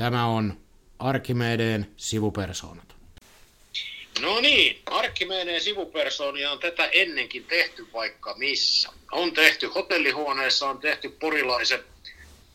Tämä 0.00 0.26
on 0.26 0.60
Arkimedeen 0.98 1.90
sivupersoonat. 1.96 2.94
No 4.20 4.40
niin, 4.40 4.82
Arkimedeen 4.86 5.60
sivupersoonia 5.60 6.50
on 6.50 6.58
tätä 6.58 6.86
ennenkin 6.86 7.44
tehty 7.44 7.86
vaikka 7.92 8.34
missä. 8.38 8.88
On 9.12 9.32
tehty 9.32 9.66
hotellihuoneessa, 9.66 10.68
on 10.68 10.78
tehty 10.78 11.08
porilaisen 11.08 11.84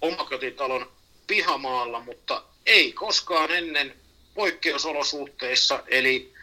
omakotitalon 0.02 0.92
pihamaalla, 1.28 2.00
mutta 2.00 2.44
ei 2.66 2.92
koskaan 2.92 3.52
ennen 3.52 3.96
poikkeusolosuhteissa, 4.34 5.84
eli 5.88 6.34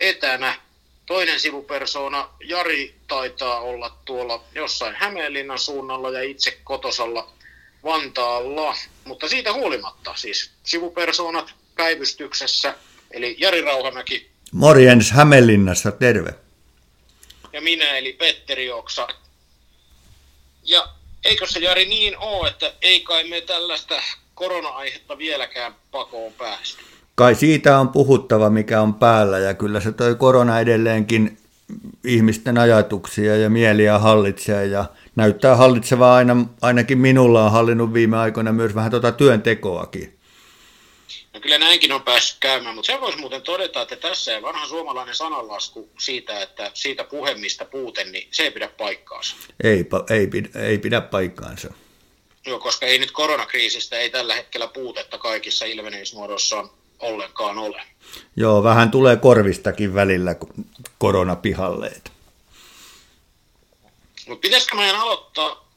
etänä. 0.00 0.60
Toinen 1.06 1.40
sivupersoona, 1.40 2.28
Jari, 2.44 2.94
taitaa 3.08 3.60
olla 3.60 3.96
tuolla 4.04 4.44
jossain 4.54 4.94
Hämeenlinnan 4.94 5.58
suunnalla 5.58 6.10
ja 6.10 6.22
itse 6.22 6.58
kotosalla 6.64 7.32
Vantaalla. 7.84 8.76
Mutta 9.06 9.28
siitä 9.28 9.52
huolimatta 9.52 10.12
siis 10.16 10.50
sivupersoonat 10.64 11.54
päivystyksessä, 11.76 12.74
eli 13.10 13.36
Jari 13.38 13.60
Rauhamäki. 13.60 14.30
Morjens 14.52 15.10
Hämeenlinnassa, 15.10 15.92
terve. 15.92 16.34
Ja 17.52 17.60
minä, 17.60 17.96
eli 17.96 18.12
Petteri 18.12 18.72
Oksa. 18.72 19.08
Ja 20.64 20.88
eikö 21.24 21.46
se 21.46 21.58
Jari 21.58 21.84
niin 21.84 22.18
ole, 22.18 22.48
että 22.48 22.72
ei 22.82 23.00
kai 23.00 23.24
me 23.28 23.40
tällaista 23.40 23.94
korona-aihetta 24.34 25.18
vieläkään 25.18 25.74
pakoon 25.90 26.32
päästä? 26.32 26.82
Kai 27.14 27.34
siitä 27.34 27.78
on 27.78 27.88
puhuttava, 27.88 28.50
mikä 28.50 28.80
on 28.80 28.94
päällä, 28.94 29.38
ja 29.38 29.54
kyllä 29.54 29.80
se 29.80 29.92
toi 29.92 30.14
korona 30.14 30.60
edelleenkin 30.60 31.38
ihmisten 32.04 32.58
ajatuksia 32.58 33.36
ja 33.36 33.50
mieliä 33.50 33.98
hallitsee, 33.98 34.66
ja 34.66 34.84
näyttää 35.16 35.56
hallitsevaa 35.56 36.16
aina, 36.16 36.46
ainakin 36.62 36.98
minulla 36.98 37.44
on 37.44 37.52
hallinnut 37.52 37.92
viime 37.94 38.16
aikoina 38.16 38.52
myös 38.52 38.74
vähän 38.74 38.90
tuota 38.90 39.12
työntekoakin. 39.12 40.18
No 41.34 41.40
kyllä 41.40 41.58
näinkin 41.58 41.92
on 41.92 42.02
päässyt 42.02 42.36
käymään, 42.40 42.74
mutta 42.74 42.86
sen 42.86 43.00
voisi 43.00 43.18
muuten 43.18 43.42
todeta, 43.42 43.82
että 43.82 43.96
tässä 43.96 44.34
ei 44.34 44.42
vanha 44.42 44.66
suomalainen 44.66 45.14
sananlasku 45.14 45.88
siitä, 45.98 46.40
että 46.42 46.70
siitä 46.74 47.04
puhemista 47.04 47.64
puute, 47.64 48.04
niin 48.04 48.28
se 48.30 48.42
ei 48.42 48.50
pidä 48.50 48.68
paikkaansa. 48.68 49.36
Ei, 49.64 49.86
ei, 50.10 50.26
pidä, 50.26 50.48
ei 50.54 50.78
pidä 50.78 51.00
paikkaansa. 51.00 51.74
Joo, 52.46 52.58
koska 52.58 52.86
ei 52.86 52.98
nyt 52.98 53.10
koronakriisistä 53.10 53.96
ei 53.96 54.10
tällä 54.10 54.34
hetkellä 54.34 54.66
puutetta 54.66 55.18
kaikissa 55.18 55.64
ilmenemismuodoissa 55.64 56.68
ollenkaan 56.98 57.58
ole. 57.58 57.82
Joo, 58.36 58.62
vähän 58.62 58.90
tulee 58.90 59.16
korvistakin 59.16 59.94
välillä 59.94 60.36
koronapihalleet. 60.98 62.12
Mutta 64.28 64.40
pitäisikö 64.40 64.76
meidän 64.76 65.00
aloittaa 65.00 65.68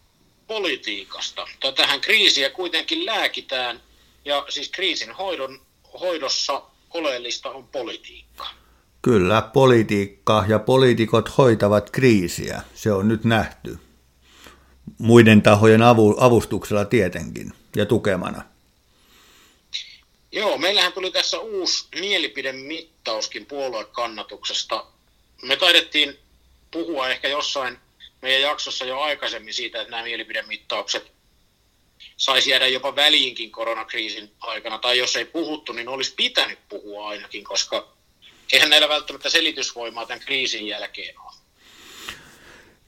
politiikasta? 0.48 1.48
Tähän 1.76 2.02
kriisiä 2.02 2.50
kuitenkin 2.50 3.06
lääkitään, 3.06 3.80
ja 4.26 4.46
siis 4.50 4.70
kriisin 4.70 5.12
hoidon, 5.12 5.62
hoidossa 6.00 6.62
oleellista 6.94 7.50
on 7.50 7.68
politiikka. 7.68 8.48
Kyllä, 9.02 9.42
politiikka 9.42 10.46
ja 10.48 10.60
poliitikot 10.60 11.38
hoitavat 11.38 11.90
kriisiä. 11.90 12.62
Se 12.74 12.92
on 12.92 13.08
nyt 13.08 13.24
nähty. 13.24 13.78
Muiden 14.98 15.42
tahojen 15.42 15.82
avu, 15.82 16.16
avustuksella 16.20 16.86
tietenkin 16.86 17.54
ja 17.76 17.86
tukemana. 17.86 18.42
Joo, 20.32 20.58
meillähän 20.58 20.94
tuli 20.94 21.12
tässä 21.12 21.40
uusi 21.40 21.88
mielipidemittauskin 22.00 23.46
puoluekannatuksesta. 23.46 24.86
Me 25.42 25.56
taidettiin 25.56 26.20
puhua 26.72 27.10
ehkä 27.10 27.28
jossain 27.28 27.78
meidän 28.22 28.42
jaksossa 28.42 28.86
jo 28.86 29.00
aikaisemmin 29.00 29.54
siitä, 29.54 29.82
että 29.82 29.92
nämä 29.92 30.04
mielipidemittaukset 30.04 31.12
saisi 32.18 32.50
jäädä 32.50 32.68
jopa 32.68 32.96
väliinkin 32.96 33.52
koronakriisin 33.52 34.32
aikana, 34.40 34.78
tai 34.78 34.98
jos 34.98 35.16
ei 35.16 35.26
puhuttu, 35.26 35.74
niin 35.74 35.88
olisi 35.88 36.14
pitänyt 36.16 36.60
puhua 36.70 37.10
ainakin, 37.10 37.44
koska 37.44 37.88
eihän 38.54 38.70
näillä 38.70 38.90
välttämättä 38.90 39.30
selitysvoimaa 39.30 40.06
tämän 40.06 40.20
kriisin 40.26 40.68
jälkeen 40.68 41.20
ole. 41.20 41.34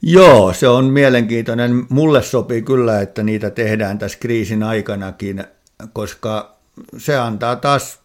Joo, 0.02 0.54
se 0.54 0.68
on 0.68 0.86
mielenkiintoinen. 0.86 1.86
Mulle 1.90 2.24
sopii 2.24 2.62
kyllä, 2.62 3.02
että 3.02 3.24
niitä 3.24 3.50
tehdään 3.50 4.00
tässä 4.00 4.18
kriisin 4.20 4.64
aikanakin, 4.64 5.44
koska 5.94 6.61
antaa 7.26 7.56
taas 7.56 8.02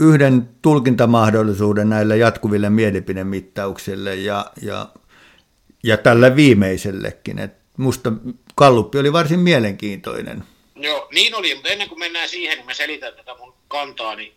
yhden 0.00 0.48
tulkintamahdollisuuden 0.62 1.88
näille 1.88 2.16
jatkuville 2.16 2.70
mielipidemittauksille 2.70 4.14
ja, 4.14 4.46
ja, 4.62 4.88
ja 5.82 5.96
tälle 5.96 6.36
viimeisellekin. 6.36 7.38
Et 7.38 7.52
musta 7.76 8.12
Kalluppi 8.54 8.98
oli 8.98 9.12
varsin 9.12 9.40
mielenkiintoinen. 9.40 10.44
Joo, 10.76 11.08
niin 11.12 11.34
oli, 11.34 11.54
mutta 11.54 11.68
ennen 11.68 11.88
kuin 11.88 11.98
mennään 11.98 12.28
siihen, 12.28 12.56
niin 12.56 12.66
mä 12.66 12.74
selitän 12.74 13.14
tätä 13.14 13.34
mun 13.38 13.54
kantaani. 13.68 14.34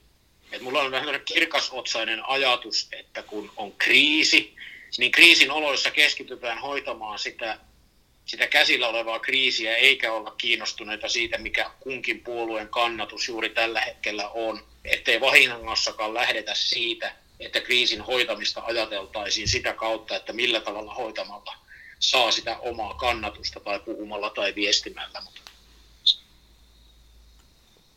Että 0.51 0.63
mulla 0.63 0.81
on 0.81 0.91
vähän 0.91 1.21
kirkasotsainen 1.25 2.25
ajatus, 2.27 2.89
että 2.91 3.23
kun 3.23 3.51
on 3.57 3.71
kriisi, 3.71 4.55
niin 4.97 5.11
kriisin 5.11 5.51
oloissa 5.51 5.91
keskitytään 5.91 6.61
hoitamaan 6.61 7.19
sitä 7.19 7.59
sitä 8.27 8.47
käsillä 8.47 8.87
olevaa 8.87 9.19
kriisiä, 9.19 9.75
eikä 9.75 10.13
olla 10.13 10.31
kiinnostuneita 10.31 11.09
siitä, 11.09 11.37
mikä 11.37 11.71
kunkin 11.79 12.19
puolueen 12.19 12.69
kannatus 12.69 13.27
juuri 13.27 13.49
tällä 13.49 13.81
hetkellä 13.81 14.29
on. 14.29 14.67
Ettei 14.85 15.21
vahingossakaan 15.21 16.13
lähdetä 16.13 16.55
siitä, 16.55 17.15
että 17.39 17.59
kriisin 17.61 18.01
hoitamista 18.01 18.61
ajateltaisiin 18.65 19.47
sitä 19.47 19.73
kautta, 19.73 20.15
että 20.15 20.33
millä 20.33 20.61
tavalla 20.61 20.93
hoitamalla 20.93 21.55
saa 21.99 22.31
sitä 22.31 22.57
omaa 22.57 22.93
kannatusta 22.93 23.59
tai 23.59 23.79
puhumalla 23.79 24.29
tai 24.29 24.55
viestimällä. 24.55 25.21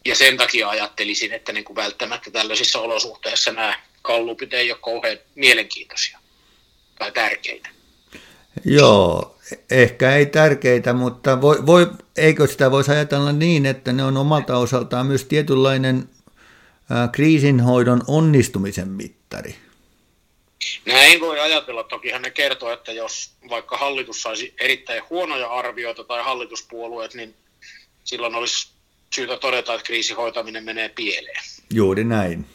Ja 0.04 0.14
sen 0.14 0.36
takia 0.36 0.68
ajattelisin, 0.68 1.32
että 1.32 1.52
niin 1.52 1.64
kuin 1.64 1.76
välttämättä 1.76 2.30
tällaisissa 2.30 2.80
olosuhteissa 2.80 3.52
nämä 3.52 3.82
kallupit 4.02 4.54
ei 4.54 4.72
ole 4.72 4.80
kauhean 4.82 5.18
mielenkiintoisia 5.34 6.18
tai 6.98 7.12
tärkeitä. 7.12 7.68
Joo, 8.64 9.39
ehkä 9.70 10.16
ei 10.16 10.26
tärkeitä, 10.26 10.92
mutta 10.92 11.40
voi, 11.40 11.66
voi, 11.66 11.90
eikö 12.16 12.46
sitä 12.46 12.70
voisi 12.70 12.90
ajatella 12.90 13.32
niin, 13.32 13.66
että 13.66 13.92
ne 13.92 14.04
on 14.04 14.16
omalta 14.16 14.56
osaltaan 14.56 15.06
myös 15.06 15.24
tietynlainen 15.24 16.08
kriisinhoidon 17.12 18.02
onnistumisen 18.06 18.88
mittari? 18.88 19.54
Näin 20.86 21.20
voi 21.20 21.40
ajatella. 21.40 21.84
Tokihan 21.84 22.22
ne 22.22 22.30
kertoo, 22.30 22.72
että 22.72 22.92
jos 22.92 23.30
vaikka 23.50 23.76
hallitus 23.76 24.22
saisi 24.22 24.54
erittäin 24.60 25.02
huonoja 25.10 25.46
arvioita 25.48 26.04
tai 26.04 26.22
hallituspuolueet, 26.24 27.14
niin 27.14 27.34
silloin 28.04 28.34
olisi 28.34 28.68
syytä 29.14 29.36
todeta, 29.36 29.74
että 29.74 29.86
kriisihoitaminen 29.86 30.64
menee 30.64 30.88
pieleen. 30.88 31.42
Juuri 31.74 32.04
näin. 32.04 32.46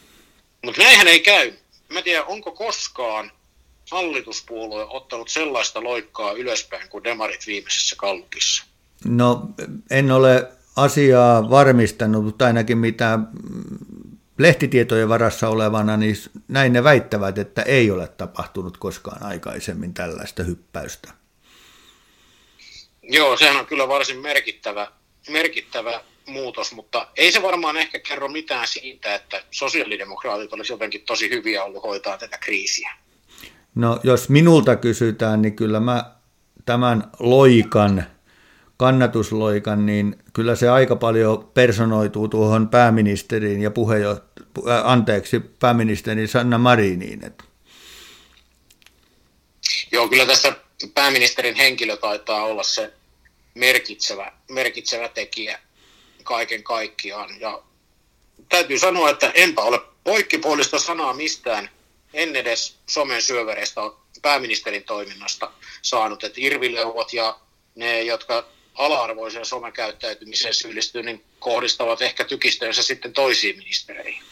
Mutta 0.65 0.81
näinhän 0.81 1.07
ei 1.07 1.19
käy. 1.19 1.53
Mä 1.89 2.01
tiedän, 2.01 2.25
onko 2.27 2.51
koskaan 2.51 3.31
hallituspuolue 3.91 4.85
ottanut 4.89 5.29
sellaista 5.29 5.83
loikkaa 5.83 6.31
ylöspäin 6.31 6.89
kuin 6.89 7.03
demarit 7.03 7.47
viimeisessä 7.47 7.95
kallupissa? 7.99 8.65
No 9.05 9.41
en 9.91 10.11
ole 10.11 10.47
asiaa 10.75 11.49
varmistanut, 11.49 12.25
mutta 12.25 12.45
ainakin 12.45 12.77
mitä 12.77 13.19
lehtitietojen 14.37 15.09
varassa 15.09 15.49
olevana, 15.49 15.97
niin 15.97 16.15
näin 16.47 16.73
ne 16.73 16.83
väittävät, 16.83 17.37
että 17.37 17.61
ei 17.61 17.91
ole 17.91 18.07
tapahtunut 18.07 18.77
koskaan 18.77 19.23
aikaisemmin 19.23 19.93
tällaista 19.93 20.43
hyppäystä. 20.43 21.13
Joo, 23.03 23.37
sehän 23.37 23.57
on 23.57 23.65
kyllä 23.65 23.87
varsin 23.87 24.19
merkittävä, 24.19 24.91
merkittävä 25.29 26.01
muutos, 26.27 26.71
mutta 26.71 27.07
ei 27.15 27.31
se 27.31 27.41
varmaan 27.41 27.77
ehkä 27.77 27.99
kerro 27.99 28.27
mitään 28.27 28.67
siitä, 28.67 29.15
että 29.15 29.43
sosiaalidemokraatit 29.51 30.53
olisi 30.53 30.73
jotenkin 30.73 31.01
tosi 31.01 31.29
hyviä 31.29 31.63
ollut 31.63 31.83
hoitaa 31.83 32.17
tätä 32.17 32.37
kriisiä. 32.37 32.91
No 33.75 33.99
jos 34.03 34.29
minulta 34.29 34.75
kysytään, 34.75 35.41
niin 35.41 35.55
kyllä 35.55 35.79
mä 35.79 36.15
tämän 36.65 37.03
loikan, 37.19 38.03
kannatusloikan, 38.77 39.85
niin 39.85 40.15
kyllä 40.33 40.55
se 40.55 40.69
aika 40.69 40.95
paljon 40.95 41.51
personoituu 41.53 42.27
tuohon 42.27 42.69
pääministeriin 42.69 43.61
ja 43.61 43.69
puheenjoht- 43.69 44.69
äh, 44.69 44.89
anteeksi, 44.89 45.39
pääministeri 45.39 46.27
Sanna 46.27 46.57
Mariniin. 46.57 47.25
Että. 47.25 47.43
Joo, 49.91 50.07
kyllä 50.07 50.25
tässä 50.25 50.55
pääministerin 50.93 51.55
henkilö 51.55 51.97
taitaa 51.97 52.43
olla 52.43 52.63
se 52.63 52.93
merkitsevä, 53.55 54.31
merkitsevä 54.49 55.09
tekijä 55.09 55.59
kaiken 56.23 56.63
kaikkiaan. 56.63 57.29
Ja 57.39 57.63
täytyy 58.49 58.79
sanoa, 58.79 59.09
että 59.09 59.31
enpä 59.35 59.61
ole 59.61 59.81
poikkipuolista 60.03 60.79
sanaa 60.79 61.13
mistään 61.13 61.69
en 62.15 62.35
edes 62.35 62.75
somen 62.89 63.21
syövereistä 63.21 63.81
pääministerin 64.21 64.83
toiminnasta 64.83 65.51
saanut, 65.81 66.23
että 66.23 66.41
irvileuvot 66.41 67.13
ja 67.13 67.39
ne, 67.75 68.01
jotka 68.01 68.45
ala-arvoiseen 68.75 69.45
somekäyttäytymiseen 69.45 70.53
syyllistyy, 70.53 71.03
niin 71.03 71.23
kohdistavat 71.39 72.01
ehkä 72.01 72.23
tykistöönsä 72.23 72.83
sitten 72.83 73.13
toisiin 73.13 73.57
ministereihin. 73.57 74.23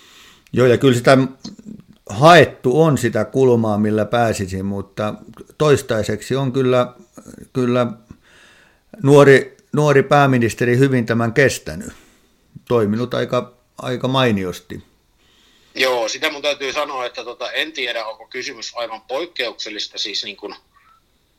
Joo, 0.53 0.67
ja 0.67 0.77
kyllä 0.77 0.97
sitä 0.97 1.17
haettu 2.09 2.81
on 2.81 2.97
sitä 2.97 3.25
kulmaa, 3.25 3.77
millä 3.77 4.05
pääsisin, 4.05 4.65
mutta 4.65 5.13
toistaiseksi 5.57 6.35
on 6.35 6.51
kyllä, 6.51 6.93
kyllä 7.53 7.87
nuori, 9.03 9.57
nuori 9.73 10.03
pääministeri 10.03 10.77
hyvin 10.77 11.05
tämän 11.05 11.33
kestänyt. 11.33 11.93
Toiminut 12.67 13.13
aika 13.13 13.53
aika 13.77 14.07
mainiosti. 14.07 14.83
Joo, 15.75 16.09
sitä 16.09 16.29
mun 16.29 16.41
täytyy 16.41 16.73
sanoa, 16.73 17.05
että 17.05 17.23
tota, 17.23 17.51
en 17.51 17.71
tiedä, 17.71 18.05
onko 18.05 18.27
kysymys 18.27 18.71
aivan 18.75 19.01
poikkeuksellista, 19.01 19.97
siis 19.97 20.23
niin 20.23 20.37
kuin 20.37 20.55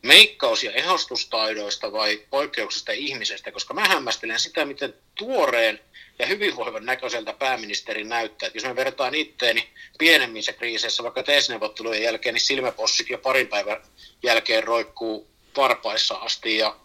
meikkaus- 0.02 0.64
ja 0.64 0.72
ehostustaidoista 0.72 1.92
vai 1.92 2.20
poikkeuksesta 2.31 2.92
ihmisestä, 2.92 3.52
koska 3.52 3.75
mä 3.75 3.88
hämmästelen 3.88 4.40
sitä, 4.40 4.64
miten 4.64 4.94
tuoreen 5.14 5.81
ja 6.19 6.26
hyvinvoivan 6.26 6.86
näköiseltä 6.86 7.32
pääministeri 7.32 8.04
näyttää. 8.04 8.46
Et 8.46 8.54
jos 8.54 8.64
me 8.64 8.76
vertaan 8.76 9.14
itteeni 9.14 9.69
pienemmissä 9.98 10.52
kriiseissä, 10.52 11.02
vaikka 11.02 11.22
TES-neuvottelujen 11.22 12.02
jälkeen, 12.02 12.34
niin 12.34 12.40
silmäpossit 12.40 13.10
jo 13.10 13.19
parin 13.19 13.48
päivän 13.48 13.82
jälkeen 14.22 14.64
roikkuu 14.64 15.28
varpaissa 15.56 16.14
asti 16.14 16.56
ja 16.56 16.76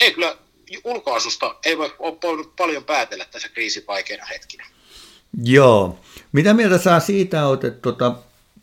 ei 0.00 0.12
kyllä 0.14 0.36
ulkoasusta 0.84 1.56
ei 1.64 1.78
voi 1.78 1.94
ole 1.98 2.44
paljon 2.56 2.84
päätellä 2.84 3.24
tässä 3.24 3.48
kriisipaikeina 3.48 4.24
hetkinä. 4.24 4.66
Joo. 5.42 5.98
Mitä 6.32 6.54
mieltä 6.54 6.78
saa 6.78 7.00
siitä 7.00 7.42
että 7.54 7.70
tota, 7.70 8.14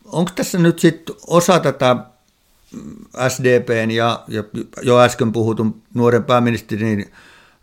onko 0.05 0.31
tässä 0.35 0.57
nyt 0.57 0.79
sitten 0.79 1.15
osa 1.27 1.59
tätä 1.59 1.95
SDPn 3.27 3.91
ja, 3.91 4.23
jo 4.81 4.99
äsken 4.99 5.31
puhutun 5.31 5.81
nuoren 5.93 6.23
pääministerin 6.23 7.11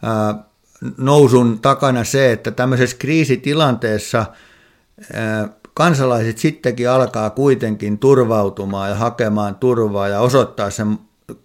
ää, 0.02 0.34
nousun 0.96 1.58
takana 1.58 2.04
se, 2.04 2.32
että 2.32 2.50
tämmöisessä 2.50 2.96
kriisitilanteessa 2.98 4.26
kansalaiset 5.74 6.38
sittenkin 6.38 6.90
alkaa 6.90 7.30
kuitenkin 7.30 7.98
turvautumaan 7.98 8.90
ja 8.90 8.96
hakemaan 8.96 9.54
turvaa 9.54 10.08
ja 10.08 10.20
osoittaa 10.20 10.70
sen 10.70 10.98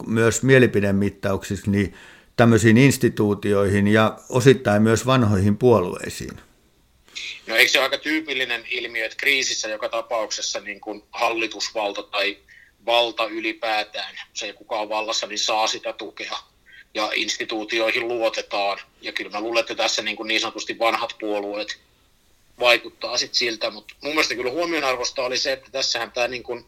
myös 0.08 0.44
mielipidemittauksissa 0.44 1.72
niin 1.72 1.94
tämmöisiin 2.36 2.78
instituutioihin 2.78 3.88
ja 3.88 4.18
osittain 4.30 4.82
myös 4.82 5.06
vanhoihin 5.06 5.58
puolueisiin. 5.58 6.47
No 7.48 7.56
eikö 7.56 7.72
se 7.72 7.80
ole 7.80 7.86
aika 7.86 7.98
tyypillinen 7.98 8.66
ilmiö, 8.70 9.06
että 9.06 9.18
kriisissä 9.18 9.70
joka 9.70 9.90
tapauksessa 9.90 10.60
niin 10.60 10.80
kuin 10.80 11.04
hallitusvalta 11.12 12.04
tai 12.04 12.38
valta 12.86 13.26
ylipäätään, 13.26 14.16
se 14.34 14.54
kuka 14.54 14.80
on 14.80 14.90
vallassa, 14.90 15.28
niin 15.28 15.40
saa 15.40 15.68
sitä 15.68 15.94
tukea 15.94 16.38
ja 16.94 17.12
instituutioihin 17.16 18.08
luotetaan. 18.08 18.80
Ja 19.02 19.12
kyllä 19.12 19.32
mä 19.32 19.42
luulen, 19.42 19.62
että 19.62 19.76
tässä 19.76 20.02
niin, 20.02 20.18
kuin 20.18 20.28
niin 20.28 20.42
sanotusti 20.42 20.80
vanhat 20.80 21.16
puolueet 21.20 21.80
vaikuttaa 22.60 23.18
sitten 23.18 23.38
siltä, 23.38 23.70
mutta 23.70 23.96
mun 24.02 24.14
mielestä 24.14 24.36
kyllä 24.36 24.52
huomionarvosta 24.52 25.22
oli 25.22 25.38
se, 25.38 25.52
että 25.52 25.72
tässähän 25.72 26.12
tämä 26.12 26.28
niin 26.28 26.44
kuin, 26.44 26.66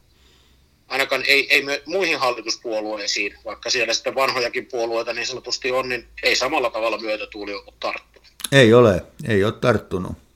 ainakaan 0.88 1.24
ei, 1.28 1.54
ei 1.54 1.64
muihin 1.86 2.20
hallituspuolueisiin, 2.20 3.36
vaikka 3.46 3.70
siellä 3.70 3.94
sitten 3.94 4.16
vanhojakin 4.16 4.66
puolueita 4.66 5.14
niin 5.14 5.28
sanotusti 5.28 5.72
on, 5.72 5.90
niin 5.90 6.08
ei 6.24 6.36
samalla 6.36 6.70
tavalla 6.70 6.98
myötätuuli 6.98 7.54
ole 7.54 7.74
tarttunut. 7.80 8.28
Ei 8.52 8.74
ole, 8.74 9.04
ei 9.28 9.44
ole 9.44 9.52
tarttunut. 9.52 10.29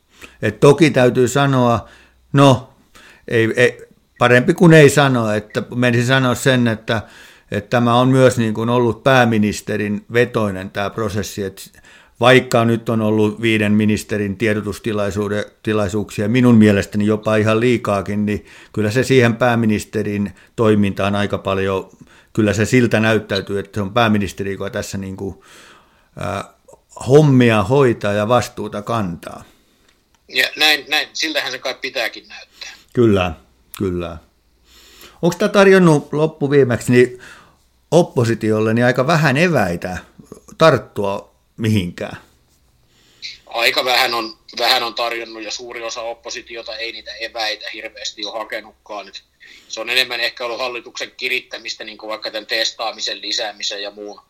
Et 0.44 0.60
toki 0.60 0.90
täytyy 0.90 1.28
sanoa, 1.28 1.88
no 2.34 2.74
ei, 3.28 3.54
ei, 3.56 3.82
parempi 4.18 4.54
kuin 4.54 4.74
ei 4.74 4.90
sanoa, 4.90 5.36
että 5.36 5.64
menisin 5.76 6.08
sanoa 6.08 6.36
sen, 6.36 6.68
että, 6.68 7.02
että 7.52 7.70
tämä 7.70 7.96
on 7.96 8.08
myös 8.08 8.38
niin 8.38 8.54
kuin 8.54 8.70
ollut 8.70 9.04
pääministerin 9.04 10.06
vetoinen 10.14 10.70
tämä 10.70 10.90
prosessi, 10.90 11.44
että 11.44 11.62
vaikka 12.20 12.66
nyt 12.66 12.90
on 12.90 13.02
ollut 13.02 13.42
viiden 13.42 13.72
ministerin 13.72 14.38
tiedotustilaisuuksia, 14.38 16.30
minun 16.30 16.56
mielestäni 16.56 17.06
jopa 17.06 17.36
ihan 17.36 17.60
liikaakin, 17.60 18.26
niin 18.26 18.46
kyllä 18.74 18.92
se 18.92 19.04
siihen 19.04 19.36
pääministerin 19.36 20.36
toimintaan 20.56 21.16
aika 21.16 21.38
paljon, 21.38 21.90
kyllä 22.34 22.54
se 22.54 22.66
siltä 22.66 23.00
näyttäytyy, 23.00 23.60
että 23.60 23.72
se 23.76 23.82
on 23.82 23.94
pääministeri, 23.94 24.52
joka 24.52 24.70
tässä 24.70 24.98
niin 24.98 25.18
kuin, 25.18 25.36
äh, 26.22 26.44
hommia 27.08 27.64
hoitaa 27.64 28.14
ja 28.14 28.28
vastuuta 28.28 28.82
kantaa. 28.82 29.44
Ja 30.28 30.50
näin, 30.56 30.86
näin, 30.88 31.10
siltähän 31.14 31.52
se 31.52 31.60
kai 31.60 31.76
pitääkin 31.82 32.28
näyttää. 32.28 32.70
Kyllä, 32.94 33.34
kyllä. 33.78 34.18
Onko 35.22 35.36
tämä 35.38 35.50
tarjonnut 35.50 36.14
loppuviimeksi 36.14 36.92
niin 36.92 37.22
oppositiolle 37.92 38.74
niin 38.74 38.86
aika 38.86 39.08
vähän 39.08 39.38
eväitä 39.38 39.98
tarttua 40.58 41.36
mihinkään? 41.58 42.18
Aika 43.46 43.86
vähän 43.86 44.14
on, 44.14 44.38
vähän 44.60 44.84
on 44.84 44.94
tarjonnut 44.94 45.44
ja 45.44 45.52
suuri 45.52 45.84
osa 45.84 46.02
oppositiota 46.02 46.78
ei 46.78 46.92
niitä 46.92 47.12
eväitä 47.14 47.66
hirveästi 47.74 48.26
ole 48.26 48.40
hakenutkaan. 48.40 49.12
Se 49.68 49.82
on 49.82 49.90
enemmän 49.90 50.20
ehkä 50.20 50.46
ollut 50.46 50.60
hallituksen 50.60 51.12
kirittämistä, 51.18 51.84
niin 51.84 51.98
kuin 51.98 52.10
vaikka 52.10 52.32
tämän 52.32 52.46
testaamisen 52.46 53.22
lisäämisen 53.22 53.82
ja 53.82 53.92
muun, 53.92 54.22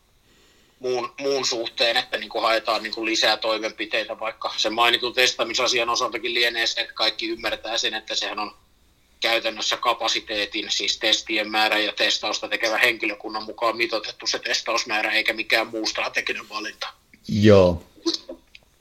muun, 0.78 1.14
muun 1.20 1.46
suhteen, 1.46 1.96
että 1.96 2.18
niin 2.18 2.30
kuin 2.30 2.42
haetaan 2.42 2.82
niin 2.82 2.94
kuin 2.94 3.06
lisää 3.06 3.36
toimenpiteitä, 3.36 4.20
vaikka 4.20 4.54
sen 4.56 4.74
mainitun 4.74 5.14
testaamisasian 5.14 5.88
osaltakin 5.88 6.34
lienee 6.34 6.66
se, 6.66 6.80
että 6.80 6.94
kaikki 6.94 7.28
ymmärtää 7.28 7.78
sen, 7.78 7.94
että 7.94 8.14
sehän 8.14 8.38
on 8.38 8.56
käytännössä 9.20 9.76
kapasiteetin, 9.76 10.70
siis 10.70 10.98
testien 10.98 11.50
määrä 11.50 11.78
ja 11.78 11.92
testausta 11.92 12.48
tekevä 12.48 12.78
henkilökunnan 12.78 13.42
mukaan 13.42 13.76
mitoitettu 13.76 14.26
se 14.26 14.38
testausmäärä, 14.38 15.12
eikä 15.12 15.32
mikään 15.32 15.66
muu 15.66 15.86
strateginen 15.86 16.48
valinta. 16.48 16.88
Joo. 17.28 17.84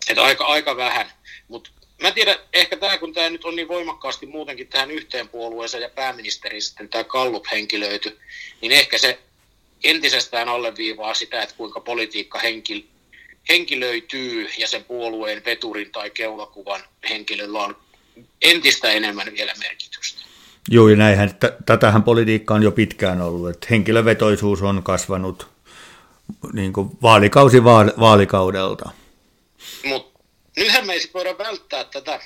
Että 0.07 0.23
aika, 0.23 0.45
aika 0.45 0.75
vähän. 0.75 1.11
Mutta 1.47 1.69
mä 2.01 2.11
tiedän, 2.11 2.37
ehkä 2.53 2.77
tämä, 2.77 2.97
kun 2.97 3.13
tämä 3.13 3.29
nyt 3.29 3.45
on 3.45 3.55
niin 3.55 3.67
voimakkaasti 3.67 4.25
muutenkin 4.25 4.67
tähän 4.67 4.91
yhteen 4.91 5.29
puolueeseen 5.29 5.83
ja 5.83 5.89
pääministeri 5.89 6.61
sitten 6.61 6.89
tämä 6.89 7.03
Kallup 7.03 7.45
henkilöity, 7.51 8.19
niin 8.61 8.71
ehkä 8.71 8.97
se 8.97 9.19
entisestään 9.83 10.49
alleviivaa 10.49 11.13
sitä, 11.13 11.41
että 11.41 11.55
kuinka 11.55 11.79
politiikka 11.79 12.39
henkil, 12.39 12.81
henkilöityy 13.49 14.49
ja 14.57 14.67
sen 14.67 14.83
puolueen 14.83 15.45
veturin 15.45 15.91
tai 15.91 16.09
keulakuvan 16.09 16.81
henkilöllä 17.09 17.63
on 17.63 17.75
entistä 18.41 18.91
enemmän 18.91 19.31
vielä 19.33 19.53
merkitystä. 19.59 20.21
Joo, 20.69 20.89
ja 20.89 20.95
näinhän, 20.95 21.35
t- 21.35 21.65
tätähän 21.65 22.03
politiikka 22.03 22.53
on 22.53 22.63
jo 22.63 22.71
pitkään 22.71 23.21
ollut, 23.21 23.49
että 23.49 23.67
henkilövetoisuus 23.69 24.61
on 24.61 24.83
kasvanut 24.83 25.47
niin 26.53 26.73
kuin 26.73 26.89
vaalikausi 27.01 27.63
vaalikaudelta. 27.99 28.89
Mutta 29.83 30.19
nythän 30.57 30.87
me 30.87 30.93
ei 30.93 31.09
voida 31.13 31.37
välttää 31.37 31.83
tätä. 31.83 32.19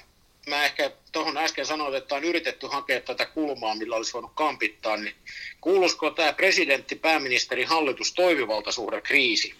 Mä 0.47 0.65
ehkä 0.65 0.91
tuohon 1.11 1.37
äsken 1.37 1.65
sanoin, 1.65 1.95
että 1.95 2.15
on 2.15 2.23
yritetty 2.23 2.67
hakea 2.67 3.01
tätä 3.01 3.25
kulmaa, 3.25 3.75
millä 3.75 3.95
olisi 3.95 4.13
voinut 4.13 4.31
kampittaa, 4.35 4.97
niin 4.97 5.15
kuuluisiko 5.61 6.11
tämä 6.11 6.33
presidentti, 6.33 6.95
pääministeri, 6.95 7.63
hallitus 7.63 8.13
toimivaltasuhde 8.13 9.01
kriisi 9.01 9.53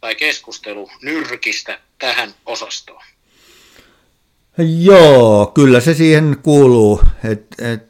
tai 0.00 0.14
keskustelu 0.14 0.90
nyrkistä 1.02 1.78
tähän 1.98 2.34
osastoon? 2.46 3.02
Joo, 4.58 5.52
kyllä 5.54 5.80
se 5.80 5.94
siihen 5.94 6.36
kuuluu. 6.42 7.00
Et, 7.24 7.46
et, 7.58 7.82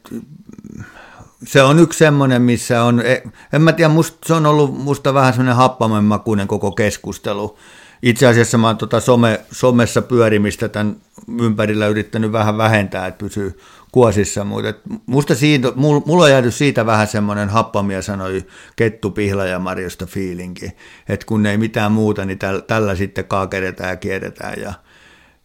se 1.47 1.61
on 1.61 1.79
yksi 1.79 1.99
semmoinen, 1.99 2.41
missä 2.41 2.83
on, 2.83 3.01
e, 3.05 3.23
en 3.53 3.61
mä 3.61 3.73
tiedä, 3.73 3.89
must, 3.89 4.15
se 4.25 4.33
on 4.33 4.45
ollut 4.45 4.77
musta 4.77 5.13
vähän 5.13 5.33
semmoinen 5.33 5.55
happamemmakuinen 5.55 6.47
koko 6.47 6.71
keskustelu. 6.71 7.57
Itse 8.03 8.27
asiassa 8.27 8.57
mä 8.57 8.67
oon 8.67 8.77
tota 8.77 8.99
some, 8.99 9.41
somessa 9.51 10.01
pyörimistä 10.01 10.69
tämän 10.69 10.95
ympärillä 11.39 11.87
yrittänyt 11.87 12.31
vähän 12.31 12.57
vähentää, 12.57 13.07
että 13.07 13.17
pysyy 13.17 13.59
kuosissa, 13.91 14.43
mutta 14.43 14.73
musta 15.05 15.35
siitä, 15.35 15.71
mulla 15.75 16.23
on 16.23 16.31
jäänyt 16.31 16.53
siitä 16.53 16.85
vähän 16.85 17.07
semmoinen 17.07 17.49
happamia 17.49 18.01
sanoi 18.01 18.45
Kettu 18.75 19.11
Pihla 19.11 19.45
ja 19.45 19.59
Marjosta 19.59 20.05
fiilinki, 20.05 20.71
että 21.09 21.25
kun 21.25 21.45
ei 21.45 21.57
mitään 21.57 21.91
muuta, 21.91 22.25
niin 22.25 22.39
tällä, 22.39 22.61
tällä 22.61 22.95
sitten 22.95 23.25
kaakeretaan 23.25 23.89
ja 23.89 23.95
kierretään 23.95 24.61
ja 24.61 24.73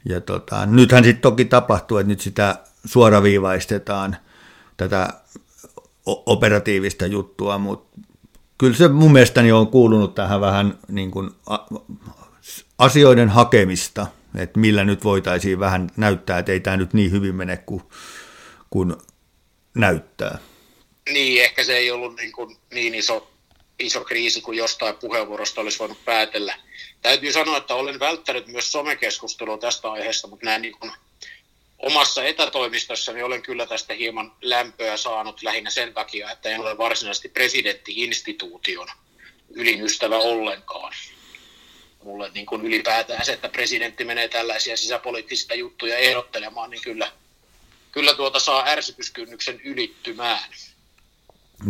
ja 0.04 0.20
tota, 0.20 0.66
nythän 0.66 1.04
sitten 1.04 1.22
toki 1.22 1.44
tapahtuu, 1.44 1.98
että 1.98 2.08
nyt 2.08 2.20
sitä 2.20 2.58
suoraviivaistetaan 2.84 4.16
tätä 4.76 5.08
operatiivista 6.06 7.06
juttua, 7.06 7.58
mutta 7.58 8.00
kyllä 8.58 8.76
se 8.76 8.88
mun 8.88 9.12
mielestäni 9.12 9.52
on 9.52 9.66
kuulunut 9.66 10.14
tähän 10.14 10.40
vähän 10.40 10.78
niin 10.88 11.10
kuin 11.10 11.30
asioiden 12.78 13.28
hakemista, 13.28 14.06
että 14.38 14.60
millä 14.60 14.84
nyt 14.84 15.04
voitaisiin 15.04 15.60
vähän 15.60 15.90
näyttää, 15.96 16.38
että 16.38 16.52
ei 16.52 16.60
tämä 16.60 16.76
nyt 16.76 16.94
niin 16.94 17.10
hyvin 17.10 17.34
mene 17.34 17.56
kuin, 17.56 17.82
kuin 18.70 18.96
näyttää. 19.74 20.38
Niin, 21.12 21.42
ehkä 21.42 21.64
se 21.64 21.76
ei 21.76 21.90
ollut 21.90 22.16
niin, 22.16 22.32
kuin 22.32 22.56
niin 22.74 22.94
iso, 22.94 23.30
iso 23.78 24.04
kriisi 24.04 24.40
kuin 24.40 24.58
jostain 24.58 24.96
puheenvuorosta 24.96 25.60
olisi 25.60 25.78
voinut 25.78 26.04
päätellä 26.04 26.54
täytyy 27.02 27.32
sanoa, 27.32 27.56
että 27.56 27.74
olen 27.74 28.00
välttänyt 28.00 28.46
myös 28.46 28.72
somekeskustelua 28.72 29.58
tästä 29.58 29.92
aiheesta, 29.92 30.28
mutta 30.28 30.46
näin 30.46 30.62
niin 30.62 30.78
kuin 30.80 30.92
omassa 31.78 32.24
etätoimistossani 32.24 33.22
olen 33.22 33.42
kyllä 33.42 33.66
tästä 33.66 33.94
hieman 33.94 34.32
lämpöä 34.42 34.96
saanut 34.96 35.42
lähinnä 35.42 35.70
sen 35.70 35.94
takia, 35.94 36.30
että 36.30 36.48
en 36.48 36.60
ole 36.60 36.78
varsinaisesti 36.78 37.28
presidentti-instituution 37.28 38.88
ylin 39.50 39.82
ystävä 39.82 40.16
ollenkaan. 40.16 40.92
Mulle 42.08 42.30
niin 42.34 42.46
kuin 42.46 42.66
ylipäätään 42.66 43.24
se, 43.24 43.32
että 43.32 43.48
presidentti 43.48 44.04
menee 44.04 44.28
tällaisia 44.28 44.76
sisäpoliittisia 44.76 45.56
juttuja 45.56 45.98
ehdottelemaan, 45.98 46.70
niin 46.70 46.82
kyllä, 46.82 47.12
kyllä 47.92 48.14
tuota 48.14 48.40
saa 48.40 48.66
ärsytyskynnyksen 48.66 49.60
ylittymään. 49.60 50.50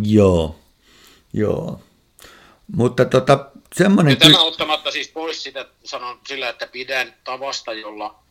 Joo, 0.02 0.58
joo. 1.32 1.80
Mutta 2.76 3.04
tota, 3.04 3.50
semmoinen... 3.74 4.10
Ja 4.10 4.16
tämä 4.16 4.42
ottamatta 4.42 4.90
siis 4.90 5.08
pois 5.08 5.42
sitä, 5.42 5.66
sanon 5.84 6.20
sillä, 6.28 6.48
että 6.48 6.66
pidän 6.66 7.14
tavasta, 7.24 7.72
jolla 7.72 8.22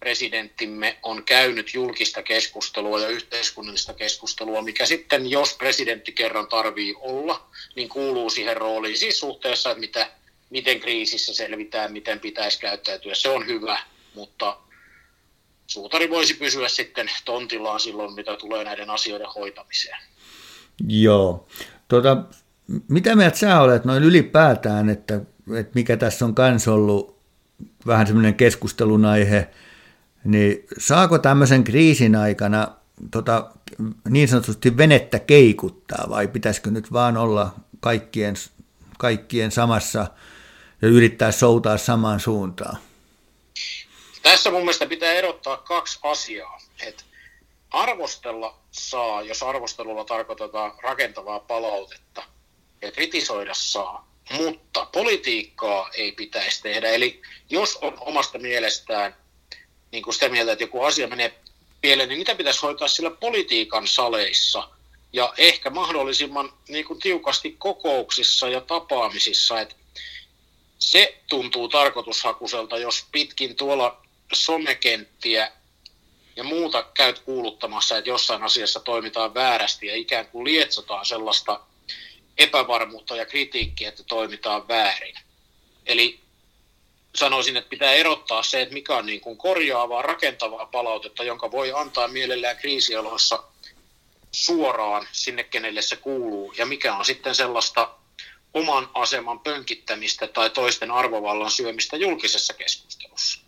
presidenttimme 0.00 0.98
on 1.02 1.24
käynyt 1.24 1.74
julkista 1.74 2.22
keskustelua 2.22 3.00
ja 3.00 3.08
yhteiskunnallista 3.08 3.94
keskustelua, 3.94 4.62
mikä 4.62 4.86
sitten, 4.86 5.30
jos 5.30 5.54
presidentti 5.54 6.12
kerran 6.12 6.46
tarvii 6.46 6.94
olla, 7.00 7.46
niin 7.76 7.88
kuuluu 7.88 8.30
siihen 8.30 8.56
rooliin 8.56 8.98
siis 8.98 9.20
suhteessa, 9.20 9.70
että 9.70 9.80
mitä, 9.80 10.10
miten 10.52 10.80
kriisissä 10.80 11.34
selvitään, 11.34 11.92
miten 11.92 12.20
pitäisi 12.20 12.60
käyttäytyä. 12.60 13.14
Se 13.14 13.28
on 13.28 13.46
hyvä, 13.46 13.78
mutta 14.14 14.56
suutari 15.66 16.10
voisi 16.10 16.34
pysyä 16.34 16.68
sitten 16.68 17.10
tontillaan 17.24 17.80
silloin, 17.80 18.14
mitä 18.14 18.36
tulee 18.36 18.64
näiden 18.64 18.90
asioiden 18.90 19.26
hoitamiseen. 19.34 19.98
Joo. 20.88 21.48
Tuota, 21.88 22.16
mitä 22.88 23.16
mieltä 23.16 23.38
sä 23.38 23.60
olet 23.60 23.84
noin 23.84 24.02
ylipäätään, 24.02 24.88
että, 24.88 25.20
että 25.56 25.72
mikä 25.74 25.96
tässä 25.96 26.24
on 26.24 26.34
kans 26.34 26.68
ollut 26.68 27.18
vähän 27.86 28.06
semmoinen 28.06 28.34
keskustelun 28.34 29.04
aihe, 29.04 29.48
niin 30.24 30.66
saako 30.78 31.18
tämmöisen 31.18 31.64
kriisin 31.64 32.16
aikana 32.16 32.68
tota, 33.10 33.50
niin 34.08 34.28
sanotusti 34.28 34.76
venettä 34.76 35.18
keikuttaa 35.18 36.06
vai 36.10 36.28
pitäisikö 36.28 36.70
nyt 36.70 36.92
vaan 36.92 37.16
olla 37.16 37.54
kaikkien, 37.80 38.34
kaikkien 38.98 39.50
samassa 39.50 40.06
ja 40.82 40.88
yrittää 40.88 41.32
soutaa 41.32 41.78
samaan 41.78 42.20
suuntaan? 42.20 42.78
Tässä 44.22 44.50
mun 44.50 44.60
mielestä 44.60 44.86
pitää 44.86 45.12
erottaa 45.12 45.56
kaksi 45.56 45.98
asiaa. 46.02 46.60
Et 46.80 47.04
arvostella 47.70 48.58
saa, 48.70 49.22
jos 49.22 49.42
arvostelulla 49.42 50.04
tarkoitetaan 50.04 50.72
rakentavaa 50.82 51.40
palautetta, 51.40 52.22
ja 52.82 52.92
kritisoida 52.92 53.54
saa, 53.54 54.08
mutta 54.32 54.86
politiikkaa 54.92 55.90
ei 55.94 56.12
pitäisi 56.12 56.62
tehdä. 56.62 56.88
Eli 56.88 57.22
jos 57.50 57.76
on 57.76 57.96
omasta 58.00 58.38
mielestään 58.38 59.16
niin 59.92 60.02
kuin 60.02 60.14
sitä 60.14 60.28
mieltä, 60.28 60.52
että 60.52 60.64
joku 60.64 60.82
asia 60.82 61.08
menee 61.08 61.34
pieleen, 61.80 62.08
niin 62.08 62.18
mitä 62.18 62.34
pitäisi 62.34 62.62
hoitaa 62.62 62.88
sillä 62.88 63.10
politiikan 63.10 63.86
saleissa 63.86 64.68
ja 65.12 65.32
ehkä 65.36 65.70
mahdollisimman 65.70 66.52
niin 66.68 66.84
kuin 66.84 67.00
tiukasti 67.00 67.56
kokouksissa 67.58 68.48
ja 68.48 68.60
tapaamisissa. 68.60 69.60
Että 69.60 69.74
se 70.82 71.18
tuntuu 71.28 71.68
tarkoitushakuselta, 71.68 72.78
jos 72.78 73.06
pitkin 73.12 73.56
tuolla 73.56 74.02
somekenttiä 74.32 75.52
ja 76.36 76.44
muuta 76.44 76.82
käyt 76.82 77.18
kuuluttamassa, 77.18 77.98
että 77.98 78.10
jossain 78.10 78.42
asiassa 78.42 78.80
toimitaan 78.80 79.34
väärästi 79.34 79.86
ja 79.86 79.96
ikään 79.96 80.26
kuin 80.26 80.44
lietsotaan 80.44 81.06
sellaista 81.06 81.60
epävarmuutta 82.38 83.16
ja 83.16 83.26
kritiikkiä, 83.26 83.88
että 83.88 84.02
toimitaan 84.02 84.68
väärin. 84.68 85.14
Eli 85.86 86.20
sanoisin, 87.14 87.56
että 87.56 87.70
pitää 87.70 87.92
erottaa 87.92 88.42
se, 88.42 88.62
että 88.62 88.74
mikä 88.74 88.96
on 88.96 89.06
niin 89.06 89.20
kuin 89.20 89.38
korjaavaa, 89.38 90.02
rakentavaa 90.02 90.66
palautetta, 90.66 91.24
jonka 91.24 91.50
voi 91.50 91.72
antaa 91.72 92.08
mielellään 92.08 92.56
kriisioloissa 92.56 93.42
suoraan 94.32 95.08
sinne, 95.12 95.44
kenelle 95.44 95.82
se 95.82 95.96
kuuluu, 95.96 96.52
ja 96.58 96.66
mikä 96.66 96.96
on 96.96 97.04
sitten 97.04 97.34
sellaista 97.34 98.01
oman 98.54 98.88
aseman 98.94 99.40
pönkittämistä 99.40 100.26
tai 100.26 100.50
toisten 100.50 100.90
arvovallan 100.90 101.50
syömistä 101.50 101.96
julkisessa 101.96 102.54
keskustelussa. 102.54 103.40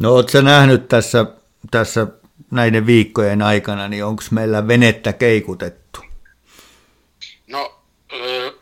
No 0.00 0.14
oletko 0.14 0.40
nähnyt 0.40 0.88
tässä, 0.88 1.26
tässä 1.70 2.06
näiden 2.50 2.86
viikkojen 2.86 3.42
aikana, 3.42 3.88
niin 3.88 4.04
onko 4.04 4.22
meillä 4.30 4.68
venettä 4.68 5.12
keikutettu? 5.12 6.00
No, 7.46 7.80
öö, 8.12 8.52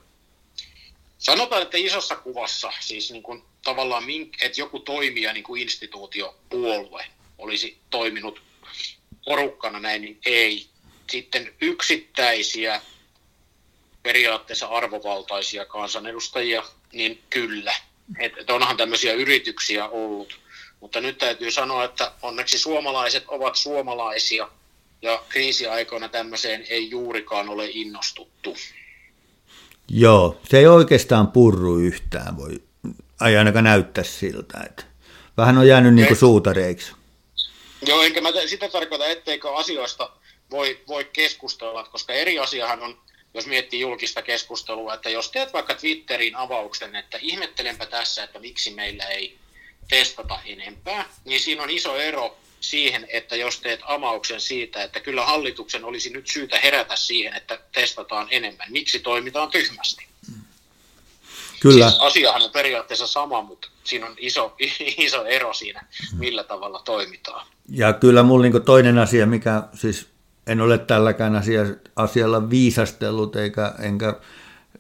sanotaan, 1.19 1.63
että 1.63 1.79
isossa 1.79 2.17
kuvassa, 2.17 2.73
siis 2.81 3.11
niin 3.11 3.23
kuin 3.23 3.43
tavallaan, 3.65 4.05
että 4.43 4.61
joku 4.61 4.81
toimija, 4.81 5.33
niin 5.33 5.45
kuin 5.45 5.63
instituutio, 5.63 6.37
puolue, 6.49 7.05
olisi 7.39 7.79
toiminut 7.91 8.43
porukkana 9.25 9.81
näin, 9.81 10.03
niin 10.03 10.19
ei. 10.27 10.67
Sitten 11.11 11.55
yksittäisiä 11.61 12.81
periaatteessa 14.09 14.67
arvovaltaisia 14.67 15.65
kansanedustajia, 15.65 16.63
niin 16.93 17.23
kyllä. 17.31 17.75
Että 18.19 18.55
onhan 18.55 18.77
tämmöisiä 18.77 19.13
yrityksiä 19.13 19.89
ollut 19.89 20.39
mutta 20.81 21.01
nyt 21.01 21.19
täytyy 21.19 21.51
sanoa, 21.51 21.85
että 21.85 22.13
onneksi 22.23 22.59
suomalaiset 22.59 23.25
ovat 23.29 23.57
suomalaisia 23.57 24.49
ja 25.03 25.23
kriisiaikoina 25.29 26.09
tämmöiseen 26.09 26.65
ei 26.71 26.91
juurikaan 26.91 27.49
ole 27.49 27.69
innostuttu. 27.71 28.57
Joo, 29.91 30.41
se 30.49 30.59
ei 30.59 30.67
oikeastaan 30.67 31.29
purru 31.29 31.77
yhtään, 31.77 32.37
voi 32.37 32.63
ei 33.27 33.37
ainakaan 33.37 33.65
näyttää 33.65 34.05
siltä. 34.05 34.61
Että 34.67 34.85
vähän 35.37 35.59
on 35.59 35.69
jäänyt 35.69 35.95
niin 35.95 36.07
kuin 36.07 36.19
suutareiksi. 36.19 36.93
Joo, 37.87 38.03
enkä 38.03 38.21
mä 38.21 38.29
sitä 38.47 38.69
tarkoita, 38.69 39.07
etteikö 39.07 39.57
asioista 39.57 40.11
voi, 40.51 40.81
voi 40.89 41.05
keskustella, 41.13 41.85
koska 41.85 42.13
eri 42.13 42.39
asiahan 42.39 42.83
on, 42.83 42.99
jos 43.35 43.47
miettii 43.47 43.81
julkista 43.81 44.23
keskustelua, 44.23 44.95
että 44.95 45.11
jos 45.11 45.31
teet 45.31 45.53
vaikka 45.53 45.75
Twitterin 45.75 46.37
avauksen, 46.37 46.97
että 46.97 47.19
ihmettelenpä 47.21 47.87
tässä, 47.87 48.25
että 48.25 48.39
miksi 48.39 48.71
meillä 48.71 49.05
ei 49.05 49.39
testata 49.89 50.41
enempää, 50.45 51.05
niin 51.25 51.41
siinä 51.41 51.63
on 51.63 51.71
iso 51.71 51.97
ero 51.97 52.39
siihen, 52.61 53.07
että 53.09 53.37
jos 53.37 53.61
teet 53.61 53.81
amauksen 53.83 54.41
siitä, 54.41 54.83
että 54.83 55.01
kyllä 55.01 55.25
hallituksen 55.25 55.85
olisi 55.85 56.11
nyt 56.11 56.27
syytä 56.27 56.59
herätä 56.59 56.97
siihen, 56.97 57.35
että 57.35 57.59
testataan 57.73 58.29
enemmän. 58.31 58.73
Miksi 58.73 58.99
toimitaan 58.99 59.51
tyhmästi? 59.51 60.07
Kyllä. 61.61 61.91
Siis 61.91 62.01
asiahan 62.01 62.43
on 62.43 62.51
periaatteessa 62.51 63.07
sama, 63.07 63.43
mutta 63.43 63.69
siinä 63.85 64.07
on 64.07 64.15
iso, 64.19 64.57
iso 65.07 65.25
ero 65.25 65.55
siinä, 65.55 65.87
millä 66.19 66.45
tavalla 66.45 66.83
toimitaan. 66.85 67.47
Ja 67.69 67.93
kyllä 67.93 68.23
mulla 68.23 68.43
niin 68.43 68.63
toinen 68.63 68.99
asia, 68.99 69.27
mikä 69.27 69.63
siis 69.75 70.07
en 70.49 70.61
ole 70.61 70.79
tälläkään 70.79 71.37
asia, 71.37 71.67
asialla 71.97 72.51
viisastellut 72.51 73.37
eikä, 73.37 73.75
enkä 73.79 74.15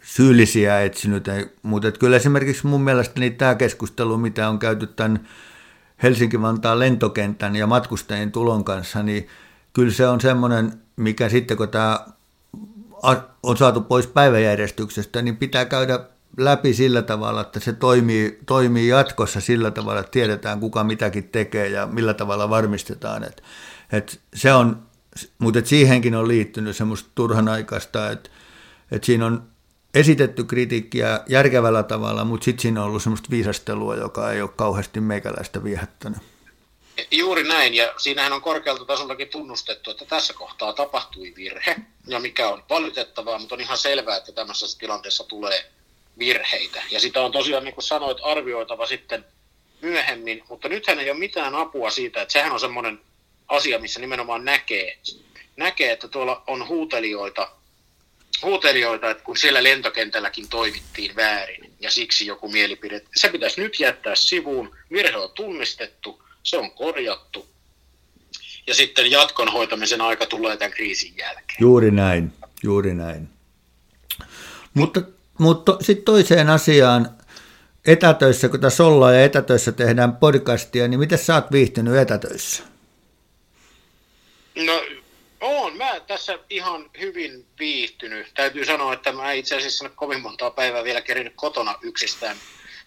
syyllisiä 0.03 0.83
etsinyt, 0.83 1.29
mutta 1.63 1.93
kyllä 1.93 2.17
esimerkiksi 2.17 2.67
mun 2.67 2.83
mielestä 2.83 3.21
niin 3.21 3.37
tämä 3.37 3.55
keskustelu, 3.55 4.19
mitä 4.19 4.49
on 4.49 4.59
käyty 4.59 4.87
tämän 4.87 5.29
Helsinki-Vantaan 6.03 6.79
lentokentän 6.79 7.57
ja 7.57 7.67
matkustajien 7.67 8.33
tulon 8.33 8.65
kanssa, 8.65 9.03
niin 9.03 9.29
kyllä 9.73 9.93
se 9.93 10.09
on 10.09 10.21
semmoinen, 10.21 10.73
mikä 10.97 11.29
sitten 11.29 11.57
kun 11.57 11.69
tämä 11.69 12.07
on 13.43 13.57
saatu 13.57 13.81
pois 13.81 14.07
päiväjärjestyksestä, 14.07 15.23
niin 15.23 15.37
pitää 15.37 15.65
käydä 15.65 16.01
läpi 16.37 16.75
sillä 16.75 17.03
tavalla, 17.03 17.41
että 17.41 17.61
se 17.61 17.73
toimii, 17.73 18.39
toimii 18.47 18.89
jatkossa 18.89 19.41
sillä 19.41 19.71
tavalla, 19.71 20.01
että 20.01 20.11
tiedetään 20.11 20.61
kuka 20.61 20.85
mitäkin 20.85 21.29
tekee 21.29 21.69
ja 21.69 21.87
millä 21.87 22.15
tavalla 22.15 22.51
varmistetaan. 22.51 23.25
Että, 23.25 23.43
että 23.93 24.17
se 24.35 24.53
on, 24.53 24.88
mutta 25.39 25.61
siihenkin 25.65 26.15
on 26.15 26.29
liittynyt 26.29 26.77
semmoista 26.77 27.09
turhanaikaista, 27.15 28.11
että, 28.11 28.31
että 28.91 29.07
siinä 29.07 29.27
on 29.27 29.49
esitetty 29.95 30.45
kritiikkiä 30.45 31.21
järkevällä 31.29 31.83
tavalla, 31.83 32.25
mutta 32.25 32.45
sitten 32.45 32.63
siinä 32.63 32.81
on 32.83 32.87
ollut 32.87 33.03
semmoista 33.03 33.31
viisastelua, 33.31 33.97
joka 33.97 34.33
ei 34.33 34.43
ole 34.43 34.51
kauheasti 34.57 35.01
meikäläistä 35.01 35.65
viehättänyt. 35.65 36.19
Juuri 37.11 37.49
näin, 37.49 37.75
ja 37.75 37.95
siinähän 37.97 38.33
on 38.33 38.43
korkealta 38.43 38.85
tasoltakin 38.85 39.29
tunnustettu, 39.29 39.91
että 39.91 40.05
tässä 40.05 40.35
kohtaa 40.35 40.73
tapahtui 40.73 41.33
virhe, 41.37 41.77
ja 42.07 42.21
mikä 42.21 42.49
on 42.49 42.63
valitettavaa, 42.71 43.39
mutta 43.39 43.55
on 43.55 43.61
ihan 43.61 43.79
selvää, 43.79 44.17
että 44.17 44.33
tämmöisessä 44.33 44.79
tilanteessa 44.79 45.25
tulee 45.25 45.71
virheitä. 46.19 46.83
Ja 46.91 47.01
sitä 47.01 47.23
on 47.23 47.33
tosiaan, 47.33 47.65
niin 47.65 47.75
kuin 47.75 47.85
sanoit, 47.85 48.19
arvioitava 48.23 48.87
sitten 48.87 49.25
myöhemmin, 49.83 50.45
mutta 50.49 50.69
nythän 50.69 50.99
ei 50.99 51.11
ole 51.11 51.19
mitään 51.19 51.55
apua 51.55 51.91
siitä, 51.91 52.23
että 52.23 52.33
sehän 52.33 52.53
on 52.53 52.61
semmoinen 52.61 53.01
asia, 53.49 53.79
missä 53.79 54.01
nimenomaan 54.01 54.45
näkee, 54.45 54.99
näkee, 55.57 55.93
että 55.93 56.09
tuolla 56.09 56.43
on 56.47 56.69
huutelijoita, 56.69 57.51
huutelijoita, 58.43 59.11
että 59.11 59.25
kun 59.25 59.37
siellä 59.37 59.63
lentokentälläkin 59.63 60.49
toimittiin 60.49 61.17
väärin 61.17 61.73
ja 61.81 61.91
siksi 61.91 62.27
joku 62.27 62.49
mielipide, 62.49 63.03
se 63.15 63.29
pitäisi 63.29 63.61
nyt 63.61 63.81
jättää 63.81 64.15
sivuun, 64.15 64.77
virhe 64.93 65.17
on 65.17 65.31
tunnistettu, 65.35 66.23
se 66.43 66.59
on 66.59 66.71
korjattu 66.71 67.47
ja 68.67 68.75
sitten 68.75 69.11
jatkon 69.11 69.53
hoitamisen 69.53 70.01
aika 70.01 70.27
tulee 70.27 70.57
tämän 70.57 70.73
kriisin 70.73 71.15
jälkeen. 71.17 71.57
Juuri 71.61 71.91
näin, 71.91 72.33
juuri 72.63 72.95
näin. 72.95 73.29
Mutta, 74.75 75.03
mutta 75.39 75.77
sitten 75.81 76.05
toiseen 76.05 76.51
asiaan, 76.51 77.11
etätöissä, 77.87 78.49
kun 78.49 78.61
tässä 78.61 78.85
ollaan 78.85 79.15
ja 79.15 79.25
etätöissä 79.25 79.73
tehdään 79.73 80.17
podcastia, 80.17 80.89
niin 80.89 81.01
miten 81.01 81.19
sä 81.19 81.35
oot 81.35 81.53
viihtynyt 81.53 81.97
etätöissä? 81.97 82.63
No 84.67 84.83
on, 85.41 85.77
mä 85.77 86.01
tässä 86.01 86.39
ihan 86.51 86.91
hyvin 87.01 87.47
viihtynyt. 87.59 88.27
Täytyy 88.35 88.65
sanoa, 88.65 88.93
että 88.93 89.13
mä 89.13 89.33
itse 89.33 89.57
asiassa 89.57 89.89
kovin 89.89 90.23
montaa 90.23 90.51
päivää 90.51 90.85
vielä 90.85 91.01
kerinyt 91.01 91.33
kotona 91.37 91.75
yksistään 91.83 92.37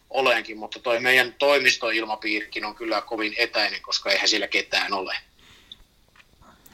olenkin, 0.10 0.58
mutta 0.58 0.80
toi 0.80 1.00
meidän 1.00 1.34
toimistoilmapiirikin 1.34 2.66
on 2.66 2.76
kyllä 2.76 3.02
kovin 3.02 3.34
etäinen, 3.38 3.82
koska 3.82 4.12
eihän 4.12 4.28
siellä 4.28 4.48
ketään 4.48 4.94
ole. 4.94 5.16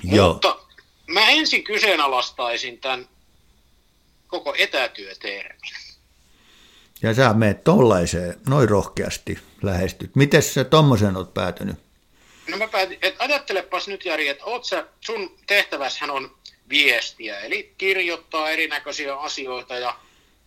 Joo. 0.03 0.33
Mutta 0.33 0.59
mä 1.07 1.29
ensin 1.29 1.63
kyseenalaistaisin 1.63 2.79
tämän 2.79 3.09
koko 4.27 4.55
etätyötermin. 4.57 5.71
Ja 7.01 7.13
sä 7.13 7.33
menet 7.33 7.63
tollaiseen, 7.63 8.35
noin 8.47 8.69
rohkeasti 8.69 9.39
lähestyt. 9.61 10.15
Miten 10.15 10.43
sä 10.43 10.63
tommosen 10.63 11.17
oot 11.17 11.33
päätynyt? 11.33 11.86
No 12.47 12.57
mä 12.57 12.67
päätin, 12.67 12.99
että 13.01 13.23
ajattelepas 13.23 13.87
nyt 13.87 14.05
Jari, 14.05 14.27
että 14.27 14.45
oot 14.45 14.65
sä, 14.65 14.87
sun 15.01 15.37
tehtäväshän 15.47 16.11
on 16.11 16.37
viestiä, 16.69 17.39
eli 17.39 17.73
kirjoittaa 17.77 18.49
erinäköisiä 18.49 19.15
asioita 19.15 19.75
ja 19.75 19.99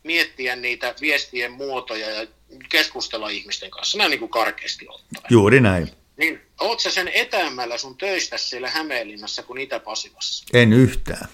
miettiä 0.03 0.57
niitä 0.57 0.95
viestien 1.01 1.53
muotoja 1.53 2.11
ja 2.11 2.27
keskustella 2.69 3.29
ihmisten 3.29 3.71
kanssa, 3.71 3.99
näin 3.99 4.11
niin 4.11 4.19
kuin 4.19 4.31
karkeasti 4.31 4.87
ottaen. 4.89 5.25
Juuri 5.31 5.61
näin. 5.61 5.91
Niin, 6.17 6.41
oot 6.61 6.81
sä 6.81 6.91
sen 6.91 7.09
etäämällä 7.09 7.79
sun 7.79 7.97
töistä 7.97 8.39
siellä 8.39 8.71
Hämeenlinnassa 8.71 9.43
kuin 9.43 9.61
Itä-Pasivassa? 9.61 10.45
En 10.53 10.73
yhtään. 10.73 11.29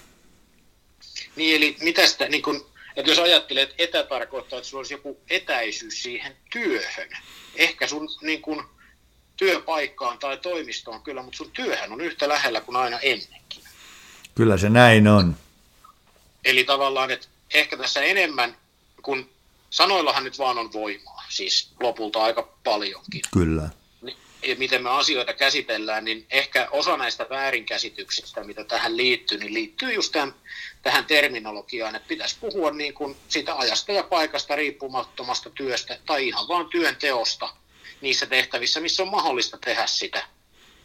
Niin, 1.35 1.55
eli 1.55 1.77
mitä 1.79 2.07
sitä, 2.07 2.29
niin 2.29 2.41
kun, 2.41 2.69
että 2.95 3.11
jos 3.11 3.19
ajattelee, 3.19 3.63
että 3.63 3.75
etä 3.77 4.03
tarkoittaa, 4.03 4.59
että 4.59 4.69
sulla 4.69 4.79
olisi 4.79 4.93
joku 4.93 5.21
etäisyys 5.29 6.03
siihen 6.03 6.37
työhön. 6.51 7.09
Ehkä 7.55 7.87
sun 7.87 8.09
niin 8.21 8.41
kun, 8.41 8.69
työpaikkaan 9.37 10.19
tai 10.19 10.37
toimistoon 10.37 11.01
kyllä, 11.01 11.21
mutta 11.21 11.37
sun 11.37 11.51
työhän 11.51 11.91
on 11.91 12.01
yhtä 12.01 12.27
lähellä 12.27 12.61
kuin 12.61 12.75
aina 12.75 12.99
ennenkin. 12.99 13.63
Kyllä 14.35 14.57
se 14.57 14.69
näin 14.69 15.07
on. 15.07 15.35
Eli 16.45 16.63
tavallaan, 16.63 17.11
että 17.11 17.27
ehkä 17.53 17.77
tässä 17.77 18.01
enemmän, 18.01 18.57
kun 19.01 19.29
sanoillahan 19.69 20.23
nyt 20.23 20.39
vaan 20.39 20.57
on 20.57 20.73
voimaa, 20.73 21.23
siis 21.29 21.71
lopulta 21.79 22.23
aika 22.23 22.49
paljonkin. 22.63 23.21
Kyllä. 23.33 23.69
Ja 24.43 24.55
miten 24.55 24.83
me 24.83 24.89
asioita 24.89 25.33
käsitellään, 25.33 26.05
niin 26.05 26.25
ehkä 26.29 26.67
osa 26.71 26.97
näistä 26.97 27.25
väärinkäsityksistä, 27.29 28.43
mitä 28.43 28.63
tähän 28.63 28.97
liittyy, 28.97 29.37
niin 29.37 29.53
liittyy 29.53 29.93
just 29.93 30.11
tämän, 30.11 30.33
tähän 30.81 31.05
terminologiaan, 31.05 31.95
että 31.95 32.07
pitäisi 32.07 32.37
puhua 32.39 32.71
niin 32.71 32.93
kuin 32.93 33.17
siitä 33.27 33.55
ajasta 33.55 33.91
ja 33.91 34.03
paikasta 34.03 34.55
riippumattomasta 34.55 35.49
työstä 35.49 35.99
tai 36.05 36.27
ihan 36.27 36.47
vaan 36.47 36.69
työn 36.69 36.95
teosta 36.95 37.49
niissä 38.01 38.25
tehtävissä, 38.25 38.79
missä 38.79 39.03
on 39.03 39.09
mahdollista 39.09 39.57
tehdä 39.57 39.87
sitä. 39.87 40.23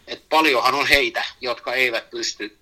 Et 0.07 0.29
paljonhan 0.29 0.75
on 0.75 0.87
heitä, 0.87 1.25
jotka 1.41 1.75
eivät 1.75 2.11
pysty 2.11 2.59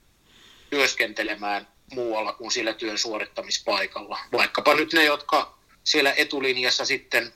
työskentelemään 0.71 1.69
muualla 1.95 2.33
kuin 2.33 2.51
sillä 2.51 2.73
työn 2.73 2.99
suorittamispaikalla. 2.99 4.19
Vaikkapa 4.33 4.75
nyt 4.75 4.93
ne, 4.93 5.05
jotka 5.05 5.59
siellä 5.85 6.13
etulinjassa 6.13 6.85
sitten 6.85 7.33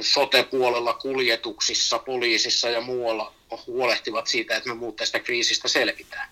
sote-puolella, 0.00 0.92
kuljetuksissa, 0.92 1.98
poliisissa 1.98 2.70
ja 2.70 2.80
muualla 2.80 3.34
huolehtivat 3.66 4.26
siitä, 4.26 4.56
että 4.56 4.68
me 4.68 4.74
muut 4.74 4.96
tästä 4.96 5.20
kriisistä 5.20 5.68
selvitään. 5.68 6.28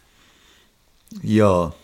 Joo. 1.25 1.79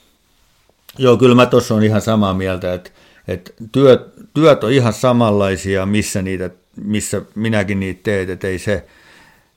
Joo, 0.99 1.17
kyllä 1.17 1.35
mä 1.35 1.47
tuossa 1.47 1.75
on 1.75 1.83
ihan 1.83 2.02
samaa 2.02 2.35
mieltä, 2.35 2.75
että, 2.75 2.90
että 3.28 3.52
työt, 3.73 4.00
työt 4.35 4.64
on 4.64 4.73
ihan 4.73 4.93
samanlaisia, 4.93 5.87
missä, 5.87 6.23
niitä, 6.23 6.50
missä 6.82 7.23
minäkin 7.35 7.80
niitä 7.80 8.00
teet, 8.02 8.30
että 8.30 8.47
ei 8.47 8.58
se, 8.58 8.87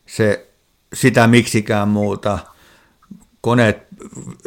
se 0.06 0.48
sitä 0.94 1.28
miksikään 1.28 1.88
muuta. 1.88 2.40
Koneet, 3.42 3.78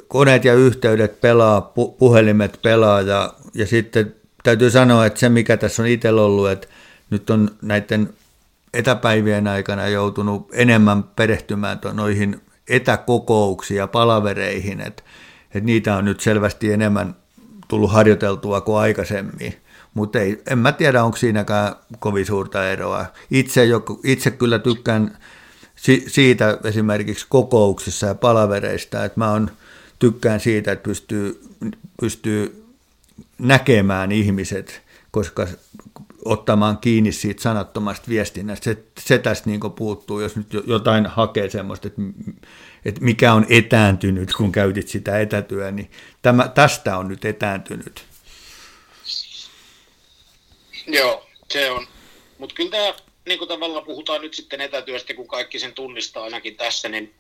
koneet 0.09 0.45
ja 0.45 0.55
yhteydet 0.55 1.21
pelaa, 1.21 1.61
pu, 1.61 1.93
puhelimet 1.93 2.59
pelaa 2.63 3.01
ja, 3.01 3.35
ja 3.55 3.67
sitten 3.67 4.15
täytyy 4.43 4.71
sanoa, 4.71 5.07
että 5.07 5.21
se 5.21 5.29
mikä 5.29 5.57
tässä 5.57 5.83
on 5.83 5.89
itsellä 5.89 6.23
ollut, 6.23 6.51
että 6.51 6.69
nyt 7.11 7.31
on 7.31 7.51
näiden 7.63 8.15
etäpäivien 8.75 9.47
aikana 9.47 9.89
joutunut 9.89 10.49
enemmän 10.53 11.03
perehtymään 11.03 11.81
noihin 11.93 12.41
etäkokouksiin 12.69 13.79
ja 13.79 13.87
palavereihin, 13.87 14.81
että, 14.81 15.03
että 15.45 15.67
niitä 15.67 15.97
on 15.97 16.05
nyt 16.05 16.21
selvästi 16.21 16.73
enemmän 16.73 17.17
tullut 17.69 17.93
harjoiteltua 17.93 18.61
kuin 18.61 18.79
aikaisemmin. 18.79 19.55
Mutta 19.95 20.21
ei, 20.21 20.43
en 20.51 20.59
mä 20.59 20.73
tiedä, 20.73 21.05
onko 21.05 21.17
siinäkään 21.17 21.75
kovin 21.99 22.27
suurta 22.27 22.71
eroa. 22.71 23.07
Itse, 23.31 23.67
itse 24.05 24.31
kyllä 24.31 24.59
tykkään 24.59 25.19
siitä 26.07 26.59
esimerkiksi 26.65 27.27
kokouksissa 27.29 28.07
ja 28.07 28.15
palavereista, 28.15 29.05
että 29.05 29.21
mä 29.21 29.31
on, 29.31 29.51
tykkään 29.99 30.41
siitä, 30.41 30.73
että 30.73 30.83
pystyy, 30.83 31.43
pystyy 32.01 32.65
näkemään 33.39 34.13
ihmiset, 34.13 34.83
koska 35.11 35.47
ottamaan 36.25 36.79
kiinni 36.79 37.13
siitä 37.13 37.43
sanattomasta 37.43 38.09
viestinnästä. 38.09 38.65
Se, 38.65 38.85
se 39.01 39.19
tästä 39.19 39.51
niin 39.51 39.61
puuttuu, 39.77 40.21
jos 40.21 40.37
nyt 40.37 40.47
jotain 40.67 41.07
hakee 41.07 41.51
semmoista, 41.51 41.89
että, 41.89 42.03
että 42.85 43.01
mikä 43.05 43.35
on 43.35 43.47
etääntynyt, 43.49 44.35
kun 44.35 44.53
käytit 44.53 44.89
sitä 44.89 45.19
etätyöä, 45.19 45.71
niin 45.71 45.91
tämä, 46.23 46.49
tästä 46.49 46.99
on 46.99 47.09
nyt 47.09 47.25
etääntynyt. 47.25 48.14
Joo, 50.87 51.27
se 51.53 51.71
on. 51.71 51.89
Mutta 52.39 52.55
kyllä 52.55 52.71
tämä, 52.71 52.95
niin 53.27 53.39
kuin 53.39 53.49
tavallaan 53.49 53.85
puhutaan 53.85 54.21
nyt 54.21 54.35
sitten 54.35 54.61
etätyöstä, 54.61 55.15
kun 55.15 55.29
kaikki 55.29 55.59
sen 55.59 55.75
tunnistaa 55.75 56.25
ainakin 56.25 56.57
tässä, 56.57 56.89
niin 56.89 57.15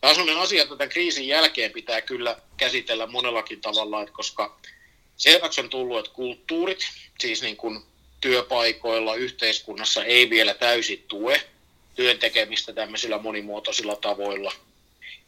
tämä 0.00 0.10
on 0.10 0.14
sellainen 0.14 0.42
asia, 0.42 0.62
että 0.62 0.76
tämän 0.76 0.88
kriisin 0.88 1.28
jälkeen 1.28 1.72
pitää 1.72 2.00
kyllä 2.00 2.36
käsitellä 2.56 3.06
monellakin 3.06 3.60
tavalla, 3.60 4.02
että 4.02 4.14
koska 4.14 4.58
selväksi 5.16 5.60
on 5.60 5.70
tullut, 5.70 5.98
että 5.98 6.12
kulttuurit, 6.12 6.78
siis 7.20 7.42
niin 7.42 7.56
kuin 7.56 7.82
työpaikoilla, 8.20 9.14
yhteiskunnassa 9.14 10.04
ei 10.04 10.30
vielä 10.30 10.54
täysin 10.54 11.04
tue 11.08 11.42
työn 11.94 12.18
tekemistä 12.18 12.72
tämmöisillä 12.72 13.18
monimuotoisilla 13.18 13.96
tavoilla. 13.96 14.52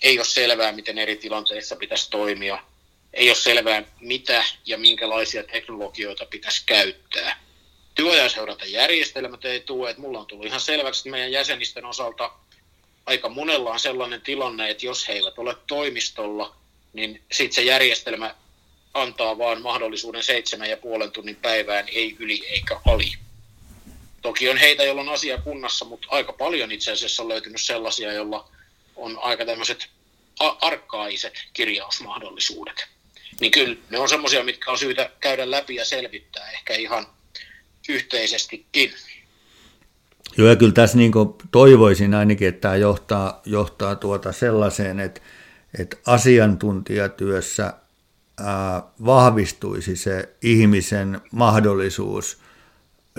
Ei 0.02 0.18
ole 0.18 0.24
selvää, 0.24 0.72
miten 0.72 0.98
eri 0.98 1.16
tilanteissa 1.16 1.76
pitäisi 1.76 2.10
toimia. 2.10 2.58
Ei 3.14 3.28
ole 3.28 3.36
selvää, 3.36 3.82
mitä 4.00 4.44
ja 4.66 4.78
minkälaisia 4.78 5.42
teknologioita 5.42 6.26
pitäisi 6.26 6.62
käyttää. 6.66 7.40
Työajanseuranta-järjestelmät 7.94 9.44
ei 9.44 9.60
tue. 9.60 9.90
Että 9.90 10.02
mulla 10.02 10.20
on 10.20 10.26
tullut 10.26 10.46
ihan 10.46 10.60
selväksi, 10.60 11.00
että 11.00 11.10
meidän 11.10 11.32
jäsenisten 11.32 11.84
osalta 11.84 12.32
aika 13.06 13.28
monella 13.28 13.70
on 13.70 13.80
sellainen 13.80 14.20
tilanne, 14.20 14.70
että 14.70 14.86
jos 14.86 15.08
he 15.08 15.12
eivät 15.12 15.38
ole 15.38 15.56
toimistolla, 15.66 16.56
niin 16.92 17.22
sitten 17.32 17.54
se 17.54 17.62
järjestelmä 17.62 18.34
antaa 18.94 19.38
vaan 19.38 19.62
mahdollisuuden 19.62 20.22
seitsemän 20.22 20.70
ja 20.70 20.76
puolen 20.76 21.12
tunnin 21.12 21.36
päivään, 21.36 21.88
ei 21.88 22.16
yli 22.18 22.46
eikä 22.46 22.80
ali. 22.86 23.12
Toki 24.22 24.48
on 24.48 24.56
heitä, 24.56 24.84
joilla 24.84 25.00
on 25.00 25.08
asia 25.08 25.38
kunnassa, 25.38 25.84
mutta 25.84 26.08
aika 26.10 26.32
paljon 26.32 26.72
itse 26.72 26.92
asiassa 26.92 27.22
on 27.22 27.28
löytynyt 27.28 27.60
sellaisia, 27.60 28.12
joilla 28.12 28.48
on 28.96 29.18
aika 29.22 29.44
tämmöiset 29.44 29.88
arkkaiset 30.38 31.34
kirjausmahdollisuudet. 31.52 32.86
Niin 33.40 33.52
kyllä 33.52 33.76
ne 33.90 33.98
on 33.98 34.08
semmoisia, 34.08 34.44
mitkä 34.44 34.70
on 34.70 34.78
syytä 34.78 35.10
käydä 35.20 35.50
läpi 35.50 35.74
ja 35.74 35.84
selvittää 35.84 36.50
ehkä 36.50 36.74
ihan 36.74 37.06
yhteisestikin. 37.88 38.90
Joo, 40.36 40.48
ja 40.48 40.56
kyllä 40.56 40.72
tässä 40.72 40.98
niin 40.98 41.12
toivoisin 41.50 42.14
ainakin, 42.14 42.48
että 42.48 42.60
tämä 42.60 42.76
johtaa, 42.76 43.40
johtaa 43.46 43.96
tuota 43.96 44.32
sellaiseen, 44.32 45.00
että, 45.00 45.20
että 45.78 45.96
asiantuntijatyössä 46.06 47.74
vahvistuisi 49.04 49.96
se 49.96 50.28
ihmisen 50.42 51.20
mahdollisuus 51.32 52.38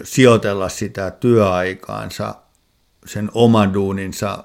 sijoitella 0.03 0.69
sitä 0.69 1.11
työaikaansa 1.11 2.35
sen 3.05 3.31
oman 3.33 3.73
duuninsa 3.73 4.43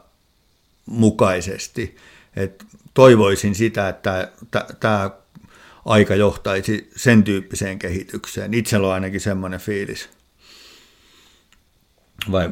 mukaisesti. 0.87 1.97
Et 2.37 2.65
toivoisin 2.95 3.55
sitä, 3.55 3.89
että 3.89 4.33
tämä 4.81 5.11
aika 5.85 6.15
johtaisi 6.15 6.91
sen 6.97 7.25
tyyppiseen 7.25 7.79
kehitykseen. 7.79 8.55
Itsellä 8.55 8.87
on 8.87 8.95
ainakin 8.95 9.21
semmoinen 9.21 9.61
fiilis. 9.61 10.09
Vai 12.33 12.51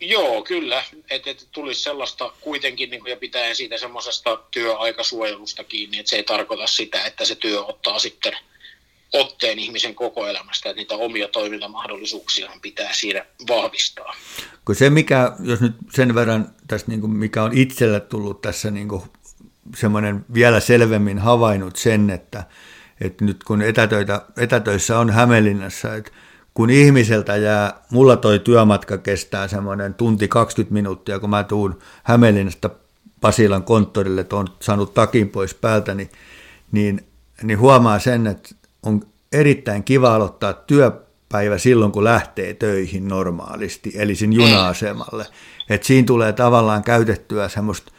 Joo, 0.00 0.42
kyllä. 0.42 0.84
Että 1.10 1.30
et 1.30 1.48
tulisi 1.52 1.82
sellaista 1.82 2.32
kuitenkin, 2.40 2.90
niin 2.90 3.00
kuin, 3.00 3.10
ja 3.10 3.16
pitää 3.16 3.54
siitä 3.54 3.78
semmoisesta 3.78 4.36
työaikasuojelusta 4.50 5.64
kiinni, 5.64 5.98
että 5.98 6.10
se 6.10 6.16
ei 6.16 6.22
tarkoita 6.22 6.66
sitä, 6.66 7.04
että 7.04 7.24
se 7.24 7.34
työ 7.34 7.64
ottaa 7.64 7.98
sitten 7.98 8.36
otteen 9.12 9.58
ihmisen 9.58 9.94
koko 9.94 10.26
elämästä, 10.26 10.70
että 10.70 10.80
niitä 10.80 10.94
omia 10.94 11.28
toimintamahdollisuuksia 11.28 12.50
pitää 12.62 12.92
siinä 12.92 13.26
vahvistaa. 13.48 14.16
Kun 14.64 14.74
se, 14.74 14.90
mikä, 14.90 15.32
jos 15.44 15.60
nyt 15.60 15.72
sen 15.94 16.14
verran 16.14 16.54
tästä, 16.66 16.90
niin 16.90 17.00
kuin 17.00 17.12
mikä 17.12 17.42
on 17.42 17.58
itselle 17.58 18.00
tullut 18.00 18.42
tässä 18.42 18.70
niin 18.70 18.88
kuin 18.88 19.02
semmoinen 19.76 20.24
vielä 20.34 20.60
selvemmin 20.60 21.18
havainnut 21.18 21.76
sen, 21.76 22.10
että, 22.10 22.44
että 23.00 23.24
nyt 23.24 23.44
kun 23.44 23.62
etätöitä, 23.62 24.22
etätöissä 24.38 24.98
on 24.98 25.10
Hämeenlinnassa, 25.10 25.94
että 25.94 26.10
kun 26.54 26.70
ihmiseltä 26.70 27.36
jää, 27.36 27.82
mulla 27.90 28.16
toi 28.16 28.38
työmatka 28.38 28.98
kestää 28.98 29.48
semmoinen 29.48 29.94
tunti 29.94 30.28
20 30.28 30.74
minuuttia, 30.74 31.18
kun 31.18 31.30
mä 31.30 31.44
tuun 31.44 31.78
Hämeenlinnasta 32.02 32.70
Pasilan 33.20 33.62
konttorille, 33.62 34.20
että 34.20 34.36
on 34.36 34.46
saanut 34.60 34.94
takin 34.94 35.28
pois 35.28 35.54
päältä, 35.54 35.94
niin, 35.94 36.10
niin, 36.72 37.06
niin 37.42 37.58
huomaa 37.58 37.98
sen, 37.98 38.26
että 38.26 38.54
on 38.82 39.00
erittäin 39.32 39.84
kiva 39.84 40.14
aloittaa 40.14 40.52
työpäivä 40.52 41.58
silloin, 41.58 41.92
kun 41.92 42.04
lähtee 42.04 42.54
töihin 42.54 43.08
normaalisti, 43.08 43.92
eli 43.94 44.14
sinne 44.14 44.36
juna-asemalle. 44.36 45.26
Että 45.70 45.86
siinä 45.86 46.06
tulee 46.06 46.32
tavallaan 46.32 46.84
käytettyä 46.84 47.48
semmoista, 47.48 47.92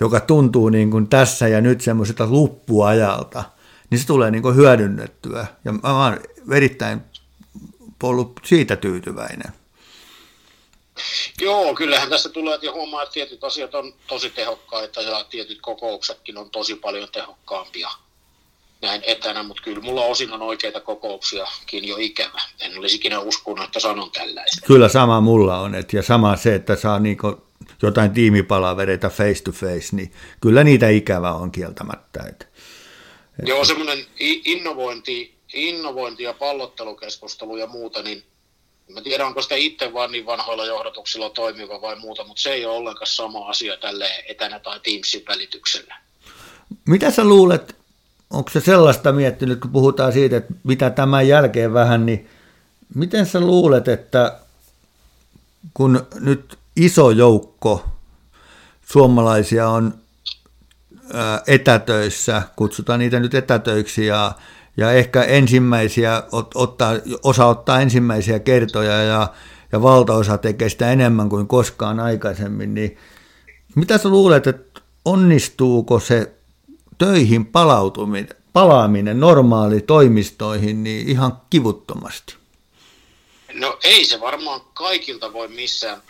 joka 0.00 0.20
tuntuu 0.20 0.68
niin 0.68 0.90
kuin 0.90 1.08
tässä 1.08 1.48
ja 1.48 1.60
nyt 1.60 1.80
semmoiselta 1.80 2.26
luppuajalta, 2.26 3.44
niin 3.90 3.98
se 3.98 4.06
tulee 4.06 4.30
niin 4.30 4.42
kuin 4.42 4.56
hyödynnettyä. 4.56 5.46
Ja 5.64 5.72
mä 5.72 6.04
oon 6.04 6.20
erittäin 6.52 7.00
ollut 8.02 8.40
siitä 8.44 8.76
tyytyväinen. 8.76 9.52
Joo, 11.40 11.74
kyllähän 11.74 12.08
tässä 12.08 12.28
tulee, 12.28 12.54
että 12.54 12.72
huomaa, 12.72 13.02
että 13.02 13.12
tietyt 13.12 13.44
asiat 13.44 13.74
on 13.74 13.94
tosi 14.06 14.30
tehokkaita 14.30 15.02
ja 15.02 15.24
tietyt 15.30 15.58
kokouksetkin 15.60 16.38
on 16.38 16.50
tosi 16.50 16.74
paljon 16.74 17.08
tehokkaampia 17.12 17.90
näin 18.82 19.02
etänä, 19.06 19.42
mutta 19.42 19.62
kyllä 19.62 19.80
mulla 19.80 20.04
osin 20.04 20.32
on 20.32 20.42
oikeita 20.42 20.80
kokouksiakin 20.80 21.88
jo 21.88 21.96
ikävä. 21.98 22.40
En 22.60 22.78
olisi 22.78 22.96
ikinä 22.96 23.20
uskonut, 23.20 23.64
että 23.64 23.80
sanon 23.80 24.10
tällaista. 24.10 24.66
Kyllä 24.66 24.88
sama 24.88 25.20
mulla 25.20 25.58
on, 25.58 25.74
et, 25.74 25.92
ja 25.92 26.02
sama 26.02 26.36
se, 26.36 26.54
että 26.54 26.76
saa 26.76 26.98
niinku 26.98 27.49
jotain 27.82 28.10
tiimipalavereita 28.10 29.10
face 29.10 29.42
to 29.42 29.52
face, 29.52 29.96
niin 29.96 30.12
kyllä 30.40 30.64
niitä 30.64 30.88
ikävä 30.88 31.32
on 31.32 31.50
kieltämättä. 31.50 32.22
Et, 32.28 32.48
et... 33.42 33.48
Joo, 33.48 33.64
semmoinen 33.64 34.06
innovointi, 34.44 35.34
innovointi 35.54 36.22
ja 36.22 36.34
pallottelukeskustelu 36.34 37.56
ja 37.56 37.66
muuta, 37.66 38.02
niin 38.02 38.24
Mä 38.94 39.00
tiedän, 39.00 39.26
onko 39.26 39.42
sitä 39.42 39.54
itse 39.54 39.92
vaan 39.92 40.12
niin 40.12 40.26
vanhoilla 40.26 40.66
johdatuksilla 40.66 41.30
toimiva 41.30 41.80
vai 41.80 41.96
muuta, 41.96 42.24
mutta 42.24 42.42
se 42.42 42.50
ei 42.50 42.66
ole 42.66 42.76
ollenkaan 42.76 43.06
sama 43.06 43.48
asia 43.48 43.76
tälle 43.76 44.06
etänä 44.28 44.58
tai 44.58 44.80
Teamsin 44.80 45.22
välityksellä. 45.28 45.96
Mitä 46.88 47.10
sä 47.10 47.24
luulet, 47.24 47.76
onko 48.30 48.50
se 48.50 48.60
sellaista 48.60 49.12
miettinyt, 49.12 49.60
kun 49.60 49.70
puhutaan 49.70 50.12
siitä, 50.12 50.36
että 50.36 50.54
mitä 50.64 50.90
tämän 50.90 51.28
jälkeen 51.28 51.72
vähän, 51.72 52.06
niin 52.06 52.28
miten 52.94 53.26
sä 53.26 53.40
luulet, 53.40 53.88
että 53.88 54.38
kun 55.74 56.06
nyt 56.20 56.58
iso 56.76 57.10
joukko 57.10 57.84
suomalaisia 58.86 59.68
on 59.68 59.94
etätöissä, 61.46 62.42
kutsutaan 62.56 62.98
niitä 62.98 63.20
nyt 63.20 63.34
etätöiksi 63.34 64.06
ja 64.06 64.32
ja 64.76 64.92
ehkä 64.92 65.22
ensimmäisiä, 65.22 66.22
ottaa, 66.54 66.92
osa 67.22 67.46
ottaa 67.46 67.80
ensimmäisiä 67.80 68.38
kertoja 68.38 69.02
ja, 69.02 69.28
ja 69.72 69.82
valtaosa 69.82 70.38
tekee 70.38 70.68
sitä 70.68 70.92
enemmän 70.92 71.28
kuin 71.28 71.46
koskaan 71.46 72.00
aikaisemmin, 72.00 72.74
niin 72.74 72.98
mitä 73.74 73.98
sä 73.98 74.08
luulet, 74.08 74.46
että 74.46 74.80
onnistuuko 75.04 76.00
se 76.00 76.32
töihin 76.98 77.46
palautuminen, 77.46 78.28
palaaminen 78.52 79.20
normaali 79.20 79.80
toimistoihin 79.80 80.82
niin 80.82 81.08
ihan 81.08 81.42
kivuttomasti? 81.50 82.34
No 83.54 83.78
ei 83.84 84.04
se 84.04 84.20
varmaan 84.20 84.60
kaikilta 84.74 85.32
voi 85.32 85.48
missään 85.48 86.02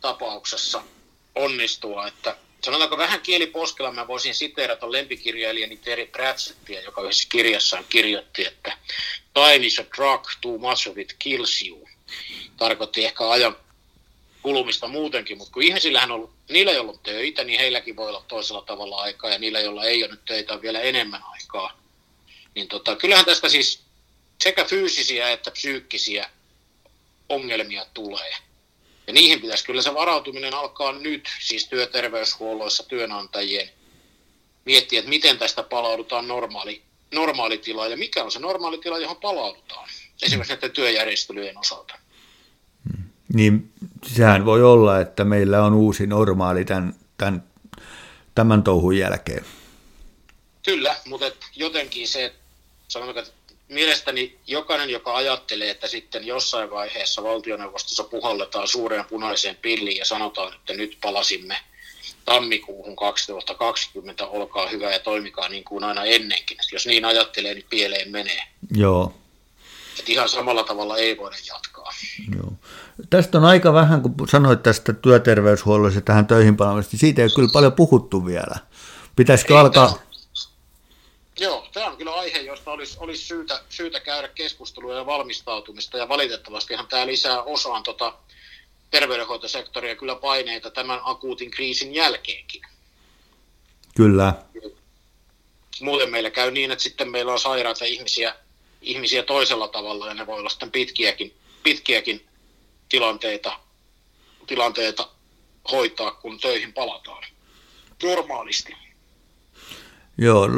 tapauksessa 0.00 0.82
onnistua, 1.34 2.06
että 2.06 2.36
sanotaanko 2.64 2.98
vähän 2.98 3.20
kieliposkella 3.20 3.92
mä 3.92 4.06
voisin 4.06 4.34
siteerata 4.34 4.92
lempikirjailijani 4.92 5.76
Terry 5.76 6.06
Pratchettia, 6.06 6.82
joka 6.82 7.02
yhdessä 7.02 7.28
kirjassaan 7.28 7.84
kirjoitti, 7.88 8.46
että 8.46 8.78
time 9.34 9.66
is 9.66 9.78
a 9.78 9.84
drug, 9.96 10.26
too 10.40 10.58
much 10.58 10.88
of 10.88 10.98
it 10.98 11.16
kills 11.18 11.62
you. 11.68 11.88
Tarkoitti 12.56 13.04
ehkä 13.04 13.30
ajan 13.30 13.56
kulumista 14.42 14.88
muutenkin, 14.88 15.38
mutta 15.38 15.52
kun 15.52 15.62
ihmisillähän 15.62 16.10
on 16.10 16.14
ollut, 16.14 16.30
niillä 16.48 16.72
ei 16.72 16.78
ollut 16.78 17.02
töitä, 17.02 17.44
niin 17.44 17.60
heilläkin 17.60 17.96
voi 17.96 18.08
olla 18.08 18.24
toisella 18.28 18.62
tavalla 18.62 18.96
aikaa, 18.96 19.30
ja 19.30 19.38
niillä, 19.38 19.60
joilla 19.60 19.84
ei 19.84 20.04
ole 20.04 20.10
nyt 20.10 20.24
töitä, 20.24 20.54
on 20.54 20.62
vielä 20.62 20.80
enemmän 20.80 21.22
aikaa. 21.24 21.80
Niin 22.54 22.68
tota, 22.68 22.96
kyllähän 22.96 23.24
tästä 23.24 23.48
siis 23.48 23.82
sekä 24.42 24.64
fyysisiä 24.64 25.30
että 25.30 25.50
psyykkisiä 25.50 26.30
ongelmia 27.28 27.86
tulee. 27.94 28.34
Ja 29.10 29.14
niihin 29.14 29.40
pitäisi 29.40 29.64
kyllä 29.64 29.82
se 29.82 29.94
varautuminen 29.94 30.54
alkaa 30.54 30.92
nyt, 30.92 31.28
siis 31.40 31.68
työterveyshuolloissa 31.68 32.88
työnantajien, 32.88 33.68
miettiä, 34.64 34.98
että 34.98 35.08
miten 35.08 35.38
tästä 35.38 35.62
palaudutaan 35.62 36.28
normaali, 36.28 36.82
normaalitilaan 37.14 37.90
ja 37.90 37.96
mikä 37.96 38.24
on 38.24 38.32
se 38.32 38.38
normaalitila, 38.38 38.98
johon 38.98 39.16
palaudutaan, 39.16 39.88
esimerkiksi 40.22 40.52
näiden 40.52 40.70
työjärjestelyjen 40.70 41.58
osalta. 41.58 41.94
Niin 43.32 43.72
sehän 44.06 44.44
voi 44.44 44.62
olla, 44.62 45.00
että 45.00 45.24
meillä 45.24 45.64
on 45.64 45.74
uusi 45.74 46.06
normaali 46.06 46.64
tämän, 46.64 46.94
tämän, 47.16 47.44
tämän 48.34 48.62
touhun 48.62 48.96
jälkeen. 48.96 49.44
Kyllä, 50.64 50.96
mutta 51.06 51.26
jotenkin 51.56 52.08
se, 52.08 52.34
sanotaan, 52.88 53.18
että 53.18 53.39
mielestäni 53.70 54.38
jokainen, 54.46 54.90
joka 54.90 55.16
ajattelee, 55.16 55.70
että 55.70 55.88
sitten 55.88 56.26
jossain 56.26 56.70
vaiheessa 56.70 57.22
valtioneuvostossa 57.22 58.04
puhalletaan 58.04 58.68
suureen 58.68 59.04
punaiseen 59.04 59.56
pilliin 59.56 59.96
ja 59.96 60.04
sanotaan, 60.04 60.54
että 60.54 60.72
nyt 60.72 60.98
palasimme 61.02 61.56
tammikuuhun 62.24 62.96
2020, 62.96 64.26
olkaa 64.26 64.68
hyvä 64.68 64.92
ja 64.92 64.98
toimikaa 64.98 65.48
niin 65.48 65.64
kuin 65.64 65.84
aina 65.84 66.04
ennenkin. 66.04 66.56
Jos 66.72 66.86
niin 66.86 67.04
ajattelee, 67.04 67.54
niin 67.54 67.66
pieleen 67.70 68.10
menee. 68.10 68.42
Joo. 68.74 69.14
Et 69.98 70.08
ihan 70.08 70.28
samalla 70.28 70.64
tavalla 70.64 70.96
ei 70.96 71.16
voida 71.16 71.36
jatkaa. 71.48 71.92
Joo. 72.36 72.52
Tästä 73.10 73.38
on 73.38 73.44
aika 73.44 73.72
vähän, 73.72 74.02
kun 74.02 74.14
sanoit 74.28 74.62
tästä 74.62 74.92
työterveyshuollossa 74.92 76.00
tähän 76.00 76.26
töihin 76.26 76.56
palaamista, 76.56 76.90
niin 76.92 77.00
siitä 77.00 77.22
ei 77.22 77.24
ole 77.24 77.32
kyllä 77.34 77.48
paljon 77.52 77.72
puhuttu 77.72 78.26
vielä. 78.26 78.56
Pitäisikö 79.16 79.54
ei, 79.54 79.60
alkaa... 79.60 79.98
Joo, 81.38 81.68
tämä 81.72 81.86
on 81.86 81.96
kyllä 81.96 82.14
aihe, 82.14 82.38
josta 82.38 82.70
olisi, 82.70 82.96
olisi 83.00 83.24
syytä, 83.24 83.62
syytä 83.68 84.00
käydä 84.00 84.28
keskustelua 84.28 84.94
ja 84.94 85.06
valmistautumista, 85.06 85.98
ja 85.98 86.08
valitettavastihan 86.08 86.86
tämä 86.86 87.06
lisää 87.06 87.42
osaan 87.42 87.82
tota 87.82 88.14
terveydenhoitosektoria 88.90 89.96
kyllä 89.96 90.14
paineita 90.14 90.70
tämän 90.70 91.00
akuutin 91.04 91.50
kriisin 91.50 91.94
jälkeenkin. 91.94 92.62
Kyllä. 93.96 94.34
Muuten 95.80 96.10
meillä 96.10 96.30
käy 96.30 96.50
niin, 96.50 96.70
että 96.70 96.82
sitten 96.82 97.10
meillä 97.10 97.32
on 97.32 97.40
sairaita 97.40 97.84
ihmisiä, 97.84 98.34
ihmisiä 98.82 99.22
toisella 99.22 99.68
tavalla, 99.68 100.06
ja 100.06 100.14
ne 100.14 100.26
voi 100.26 100.38
olla 100.38 100.50
sitten 100.50 100.70
pitkiäkin, 100.70 101.34
pitkiäkin 101.62 102.26
tilanteita, 102.88 103.60
tilanteita 104.46 105.08
hoitaa, 105.70 106.10
kun 106.10 106.40
töihin 106.40 106.72
palataan 106.72 107.24
normaalisti. 108.02 108.89
Joo, 110.22 110.48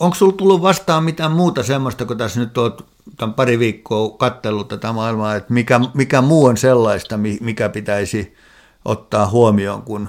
onko 0.00 0.14
sinulla 0.14 0.36
tullut 0.36 0.62
vastaan 0.62 1.04
mitään 1.04 1.32
muuta 1.32 1.62
semmoista, 1.62 2.04
kun 2.04 2.18
tässä 2.18 2.40
nyt 2.40 2.58
olet 2.58 2.74
tämän 3.16 3.34
pari 3.34 3.58
viikkoa 3.58 4.16
kattellut 4.18 4.68
tätä 4.68 4.92
maailmaa, 4.92 5.36
että 5.36 5.52
mikä, 5.52 5.80
mikä 5.94 6.20
muu 6.20 6.44
on 6.44 6.56
sellaista, 6.56 7.16
mikä 7.40 7.68
pitäisi 7.68 8.36
ottaa 8.84 9.26
huomioon, 9.26 9.82
kun 9.82 10.08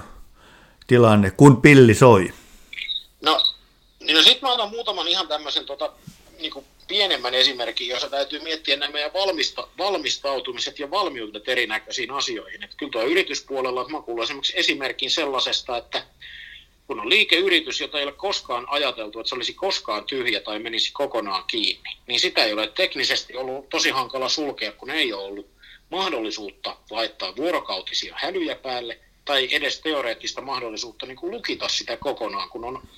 tilanne, 0.86 1.30
kun 1.30 1.62
pilli 1.62 1.94
soi? 1.94 2.32
No, 3.22 3.40
no 4.12 4.22
sitten 4.22 4.38
mä 4.42 4.52
otan 4.52 4.70
muutaman 4.70 5.08
ihan 5.08 5.28
tämmöisen 5.28 5.66
tota, 5.66 5.92
niin 6.38 6.52
pienemmän 6.88 7.34
esimerkin, 7.34 7.88
jossa 7.88 8.10
täytyy 8.10 8.42
miettiä 8.42 8.76
nämä 8.76 8.92
meidän 8.92 9.12
valmista, 9.12 9.68
valmistautumiset 9.78 10.78
ja 10.78 10.90
valmiudet 10.90 11.48
erinäköisiin 11.48 12.10
asioihin. 12.10 12.62
Että 12.64 12.76
kyllä 12.76 12.92
tuo 12.92 13.02
yrityspuolella, 13.02 13.88
mä 13.88 14.02
kuulen 14.02 14.24
esimerkiksi 14.24 14.52
esimerkin 14.56 15.10
sellaisesta, 15.10 15.76
että 15.76 16.02
kun 16.86 17.00
on 17.00 17.10
liikeyritys, 17.10 17.80
jota 17.80 17.98
ei 17.98 18.04
ole 18.04 18.12
koskaan 18.12 18.66
ajateltu, 18.68 19.20
että 19.20 19.28
se 19.28 19.34
olisi 19.34 19.54
koskaan 19.54 20.04
tyhjä 20.04 20.40
tai 20.40 20.58
menisi 20.58 20.92
kokonaan 20.92 21.44
kiinni, 21.46 21.96
niin 22.06 22.20
sitä 22.20 22.44
ei 22.44 22.52
ole 22.52 22.66
teknisesti 22.66 23.36
ollut 23.36 23.68
tosi 23.68 23.90
hankala 23.90 24.28
sulkea, 24.28 24.72
kun 24.72 24.90
ei 24.90 25.12
ole 25.12 25.24
ollut 25.24 25.50
mahdollisuutta 25.90 26.76
laittaa 26.90 27.36
vuorokautisia 27.36 28.14
hälyjä 28.18 28.56
päälle 28.56 28.98
tai 29.24 29.48
edes 29.50 29.80
teoreettista 29.80 30.40
mahdollisuutta 30.40 31.06
niin 31.06 31.16
kuin 31.16 31.30
lukita 31.30 31.68
sitä 31.68 31.96
kokonaan, 31.96 32.48
kun 32.48 32.64
on 32.64 32.88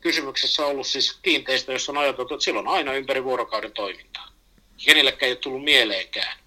kysymyksessä 0.00 0.66
ollut 0.66 0.86
siis 0.86 1.18
kiinteistö, 1.22 1.72
jossa 1.72 1.92
on 1.92 1.98
ajateltu, 1.98 2.34
että 2.34 2.44
silloin 2.44 2.68
aina 2.68 2.94
ympäri 2.94 3.24
vuorokauden 3.24 3.72
toimintaa. 3.72 4.32
Kenellekään 4.84 5.26
ei 5.26 5.32
ole 5.32 5.38
tullut 5.38 5.64
mieleenkään, 5.64 6.38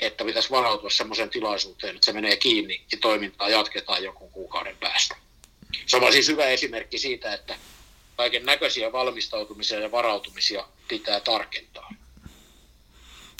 että 0.00 0.24
pitäisi 0.24 0.50
varautua 0.50 0.90
sellaiseen 0.90 1.30
tilaisuuteen, 1.30 1.94
että 1.94 2.06
se 2.06 2.12
menee 2.12 2.36
kiinni 2.36 2.84
ja 2.92 2.98
toimintaa 3.00 3.48
jatketaan 3.48 4.04
jonkun 4.04 4.30
kuukauden 4.30 4.76
päästä. 4.76 5.16
Se 5.86 5.96
on 5.96 6.12
siis 6.12 6.28
hyvä 6.28 6.44
esimerkki 6.44 6.98
siitä, 6.98 7.34
että 7.34 7.54
kaiken 8.16 8.46
näköisiä 8.46 8.92
valmistautumisia 8.92 9.80
ja 9.80 9.90
varautumisia 9.90 10.64
pitää 10.88 11.20
tarkentaa. 11.20 11.90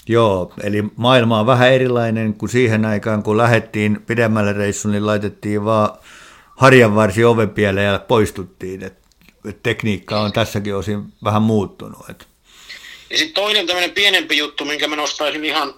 Joo, 0.09 0.53
eli 0.63 0.83
maailma 0.95 1.39
on 1.39 1.45
vähän 1.45 1.73
erilainen 1.73 2.33
kuin 2.33 2.49
siihen 2.49 2.85
aikaan, 2.85 3.23
kun 3.23 3.37
lähdettiin 3.37 4.01
pidemmälle 4.01 4.53
reissuun, 4.53 4.91
niin 4.91 5.05
laitettiin 5.05 5.65
vaan 5.65 5.97
harjanvarsi 6.55 7.23
ovepieleen 7.25 7.87
ja 7.91 7.99
poistuttiin. 7.99 8.83
Et, 8.83 8.97
et 9.49 9.63
tekniikka 9.63 10.19
on 10.19 10.33
tässäkin 10.33 10.75
osin 10.75 11.13
vähän 11.23 11.41
muuttunut. 11.41 12.09
Et. 12.09 12.27
Ja 13.09 13.17
sitten 13.17 13.33
toinen 13.33 13.67
tämmöinen 13.67 13.91
pienempi 13.91 14.37
juttu, 14.37 14.65
minkä 14.65 14.87
mä 14.87 14.95
nostaisin 14.95 15.45
ihan 15.45 15.73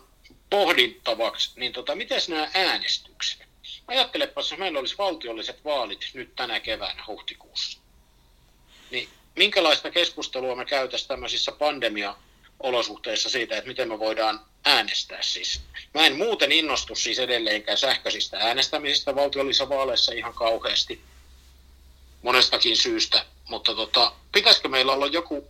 pohdittavaksi, 0.49 1.59
niin 1.59 1.73
tota, 1.73 1.95
miten 1.95 2.21
nämä 2.29 2.47
äänestykset? 2.53 3.48
Ajattelepa, 3.89 4.41
jos 4.41 4.57
meillä 4.57 4.79
olisi 4.79 4.97
valtiolliset 4.97 5.65
vaalit 5.65 6.09
nyt 6.13 6.35
tänä 6.35 6.59
keväänä 6.59 7.03
huhtikuussa, 7.07 7.79
niin 8.91 9.09
minkälaista 9.35 9.91
keskustelua 9.91 10.55
me 10.55 10.65
käytäisiin 10.65 11.07
tämmöisissä 11.07 11.51
pandemia-olosuhteissa 11.51 13.29
siitä, 13.29 13.57
että 13.57 13.67
miten 13.67 13.87
me 13.87 13.99
voidaan 13.99 14.45
äänestää 14.65 15.21
siis. 15.21 15.61
Mä 15.93 16.05
en 16.05 16.15
muuten 16.15 16.51
innostu 16.51 16.95
siis 16.95 17.19
edelleenkään 17.19 17.77
sähköisistä 17.77 18.37
äänestämisistä 18.37 19.15
valtiollisissa 19.15 19.69
vaaleissa 19.69 20.13
ihan 20.13 20.33
kauheasti. 20.33 21.01
Monestakin 22.21 22.77
syystä, 22.77 23.25
mutta 23.47 23.75
tota, 23.75 24.11
pitäisikö 24.31 24.67
meillä 24.67 24.93
olla 24.93 25.07
joku 25.07 25.47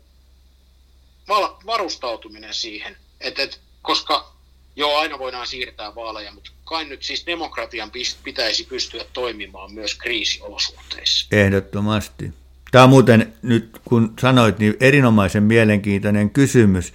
varustautuminen 1.65 2.54
siihen, 2.54 2.97
että, 3.21 3.43
että 3.43 3.58
koska 3.82 4.39
Joo, 4.80 4.97
aina 4.97 5.19
voidaan 5.19 5.47
siirtää 5.47 5.95
vaaleja, 5.95 6.32
mutta 6.32 6.52
kai 6.69 6.86
nyt 6.86 7.03
siis 7.03 7.25
demokratian 7.25 7.91
pitäisi 8.23 8.63
pystyä 8.63 9.05
toimimaan 9.13 9.73
myös 9.73 9.95
kriisiolosuhteissa. 9.95 11.27
Ehdottomasti. 11.32 12.34
Tämä 12.71 12.84
on 12.84 12.89
muuten 12.89 13.34
nyt, 13.41 13.82
kun 13.86 14.13
sanoit, 14.21 14.60
niin 14.60 14.77
erinomaisen 14.79 15.43
mielenkiintoinen 15.43 16.29
kysymys, 16.29 16.93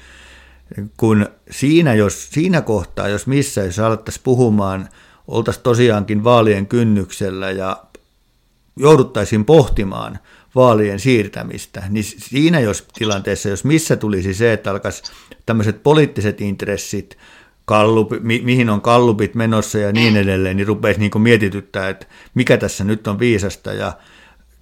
kun 0.96 1.26
siinä, 1.50 1.94
jos, 1.94 2.30
siinä 2.30 2.60
kohtaa, 2.60 3.08
jos 3.08 3.26
missä, 3.26 3.60
jos 3.60 3.78
alettaisiin 3.78 4.22
puhumaan, 4.24 4.88
oltaisiin 5.28 5.62
tosiaankin 5.62 6.24
vaalien 6.24 6.66
kynnyksellä 6.66 7.50
ja 7.50 7.84
jouduttaisiin 8.76 9.44
pohtimaan 9.44 10.18
vaalien 10.54 11.00
siirtämistä, 11.00 11.82
niin 11.88 12.04
siinä 12.04 12.60
jos 12.60 12.86
tilanteessa, 12.98 13.48
jos 13.48 13.64
missä 13.64 13.96
tulisi 13.96 14.34
se, 14.34 14.52
että 14.52 14.70
alkaisi 14.70 15.02
tämmöiset 15.46 15.82
poliittiset 15.82 16.40
intressit, 16.40 17.18
kallup, 17.64 18.10
mi, 18.20 18.40
mihin 18.44 18.70
on 18.70 18.80
kallupit 18.80 19.34
menossa 19.34 19.78
ja 19.78 19.92
niin 19.92 20.16
edelleen, 20.16 20.56
niin 20.56 20.66
rupeisi 20.66 21.00
niin 21.00 21.20
mietityttää, 21.20 21.88
että 21.88 22.06
mikä 22.34 22.56
tässä 22.56 22.84
nyt 22.84 23.06
on 23.06 23.18
viisasta 23.18 23.72
ja 23.72 23.92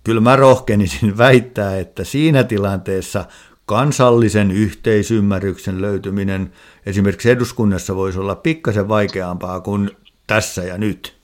kyllä 0.05 0.21
mä 0.21 0.37
rohkenisin 0.37 1.19
väittää, 1.25 1.79
että 1.79 2.05
siinä 2.05 2.45
tilanteessa 2.45 3.25
kansallisen 3.67 4.51
yhteisymmärryksen 4.51 5.83
löytyminen 5.83 6.53
esimerkiksi 6.87 7.31
eduskunnassa 7.31 7.97
voisi 7.97 8.19
olla 8.19 8.35
pikkasen 8.35 8.89
vaikeampaa 8.89 9.61
kuin 9.61 9.91
tässä 10.27 10.65
ja 10.65 10.79
nyt. 10.79 11.17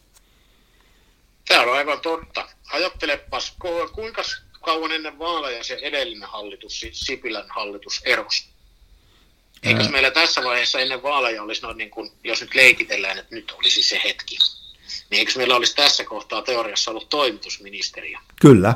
Tämä 1.49 1.63
on 1.63 1.73
aivan 1.73 2.01
totta. 2.01 2.49
Ajattelepas, 2.73 3.57
kuinka 3.95 4.23
kauan 4.61 4.93
ennen 4.93 5.19
vaaleja 5.19 5.65
se 5.65 5.79
edellinen 5.83 6.29
hallitus, 6.29 6.81
siis 6.81 7.01
Sipilän 7.01 7.47
hallitus, 7.49 8.03
erosi? 8.05 8.58
Eikö 9.63 9.89
meillä 9.89 10.11
tässä 10.11 10.45
vaiheessa 10.45 10.81
ennen 10.81 11.03
vaaleja 11.03 11.43
olisi 11.43 11.63
noin 11.63 11.77
niin 11.77 11.91
kuin, 11.91 12.11
jos 12.25 12.41
nyt 12.41 12.55
leikitellään, 12.55 13.19
että 13.19 13.35
nyt 13.35 13.51
olisi 13.51 13.83
se 13.83 14.01
hetki, 14.05 14.39
niin 15.11 15.19
eikö 15.19 15.33
meillä 15.37 15.57
olisi 15.57 15.77
tässä 15.77 16.05
kohtaa 16.05 16.43
teoriassa 16.43 16.91
ollut 16.91 17.09
toimitusministeriö? 17.09 18.19
Kyllä, 18.41 18.75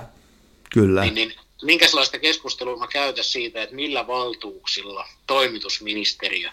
kyllä. 0.73 1.03
Niin, 1.03 1.15
niin 1.15 1.35
minkälaista 1.63 2.19
keskustelua 2.19 2.79
mä 2.79 2.87
käytän 2.87 3.25
siitä, 3.25 3.63
että 3.63 3.75
millä 3.75 4.07
valtuuksilla 4.07 5.09
toimitusministeriö 5.27 6.51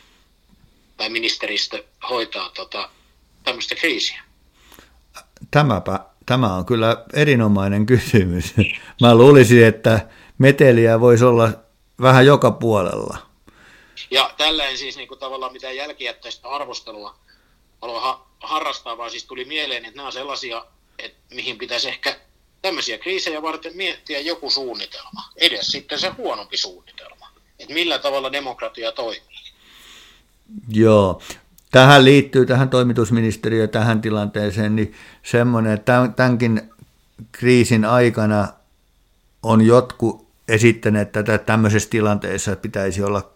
tai 0.98 1.10
ministeristö 1.10 1.84
hoitaa 2.10 2.50
tota, 2.50 2.90
tämmöistä 3.44 3.76
kriisiä? 3.76 4.22
Tämäpä, 5.52 6.00
tämä 6.26 6.56
on 6.56 6.66
kyllä 6.66 7.06
erinomainen 7.14 7.86
kysymys. 7.86 8.54
Mä 9.02 9.16
luulisin, 9.16 9.66
että 9.66 10.08
meteliä 10.38 11.00
voisi 11.00 11.24
olla 11.26 11.50
vähän 12.02 12.26
joka 12.26 12.52
puolella. 12.52 13.29
Ja 14.12 14.34
tällä 14.38 14.76
siis 14.76 14.98
niin 14.98 15.08
kuin 15.08 15.20
tavallaan 15.20 15.54
mitään 15.54 15.76
jälkijättäistä 15.76 16.50
arvostelua 16.50 17.16
halua 17.82 18.02
ha- 18.02 18.28
harrastaa, 18.40 18.98
vaan 18.98 19.12
siis 19.12 19.26
tuli 19.26 19.46
mieleen, 19.46 19.86
että 19.86 19.98
nämä 19.98 20.08
on 20.08 20.14
sellaisia, 20.14 20.66
että 21.00 21.36
mihin 21.36 21.58
pitäisi 21.58 21.90
ehkä 21.90 22.20
tämmöisiä 22.62 22.98
kriisejä 22.98 23.42
varten 23.42 23.78
miettiä 23.78 24.20
joku 24.20 24.50
suunnitelma. 24.50 25.24
Edes 25.36 25.68
sitten 25.68 26.00
se 26.00 26.10
huonompi 26.10 26.58
suunnitelma. 26.58 27.30
Että 27.60 27.74
millä 27.74 28.00
tavalla 28.00 28.32
demokratia 28.32 28.92
toimii. 28.92 29.22
Joo. 30.70 31.22
Tähän 31.72 32.06
liittyy, 32.06 32.46
tähän 32.46 32.70
toimitusministeriö 32.70 33.68
tähän 33.68 34.02
tilanteeseen, 34.02 34.76
niin 34.76 34.96
semmoinen, 35.24 35.74
että 35.74 36.10
tämänkin 36.16 36.62
kriisin 37.32 37.86
aikana 37.86 38.48
on 39.44 39.66
jotkut 39.66 40.28
esittäneet 40.48 41.12
tätä 41.12 41.38
tämmöisessä 41.38 41.90
tilanteessa, 41.90 42.52
että 42.52 42.62
pitäisi 42.62 43.04
olla 43.04 43.30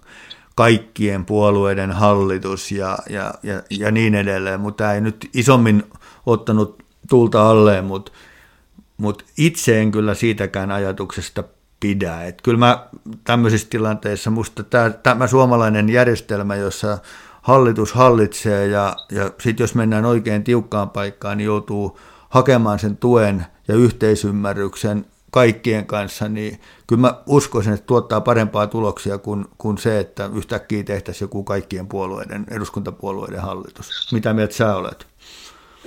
kaikkien 0.56 1.26
puolueiden 1.26 1.92
hallitus 1.92 2.72
ja, 2.72 2.98
ja, 3.10 3.34
ja, 3.44 3.64
ja 3.70 3.92
niin 3.92 4.16
edelleen, 4.16 4.60
mutta 4.60 4.94
ei 4.94 5.02
nyt 5.02 5.30
isommin 5.34 5.84
ottanut 6.26 6.84
tulta 7.10 7.50
alleen, 7.50 7.86
mutta, 7.86 8.12
mutta 8.98 9.26
itse 9.38 9.82
en 9.82 9.92
kyllä 9.92 10.14
siitäkään 10.14 10.72
ajatuksesta 10.72 11.44
pidä. 11.80 12.24
Et 12.24 12.42
kyllä 12.42 12.58
mä 12.58 12.88
tämmöisissä 13.24 13.68
tilanteissa, 13.70 14.32
musta 14.32 14.64
tämä, 14.64 14.90
tämä 14.90 15.28
suomalainen 15.28 15.90
järjestelmä, 15.90 16.56
jossa 16.56 16.98
hallitus 17.42 17.94
hallitsee 17.94 18.68
ja, 18.68 18.96
ja 19.12 19.32
sitten 19.40 19.64
jos 19.64 19.76
mennään 19.76 20.06
oikein 20.06 20.44
tiukkaan 20.44 20.90
paikkaan, 20.90 21.38
niin 21.38 21.46
joutuu 21.46 22.00
hakemaan 22.30 22.80
sen 22.80 22.98
tuen 22.98 23.46
ja 23.68 23.76
yhteisymmärryksen 23.76 25.06
kaikkien 25.34 25.86
kanssa, 25.86 26.28
niin 26.28 26.62
kyllä 26.88 27.02
mä 27.02 27.14
uskoisin, 27.28 27.74
että 27.74 27.86
tuottaa 27.86 28.22
parempaa 28.22 28.68
tuloksia 28.68 29.18
kuin, 29.18 29.46
kuin 29.58 29.78
se, 29.78 30.00
että 30.00 30.30
yhtäkkiä 30.36 30.84
tehtäisiin 30.84 31.26
joku 31.26 31.44
kaikkien 31.44 31.88
puolueiden, 31.88 32.46
eduskuntapuolueiden 32.52 33.42
hallitus. 33.42 34.12
Mitä 34.12 34.34
mieltä 34.34 34.54
sä 34.54 34.76
olet? 34.76 35.08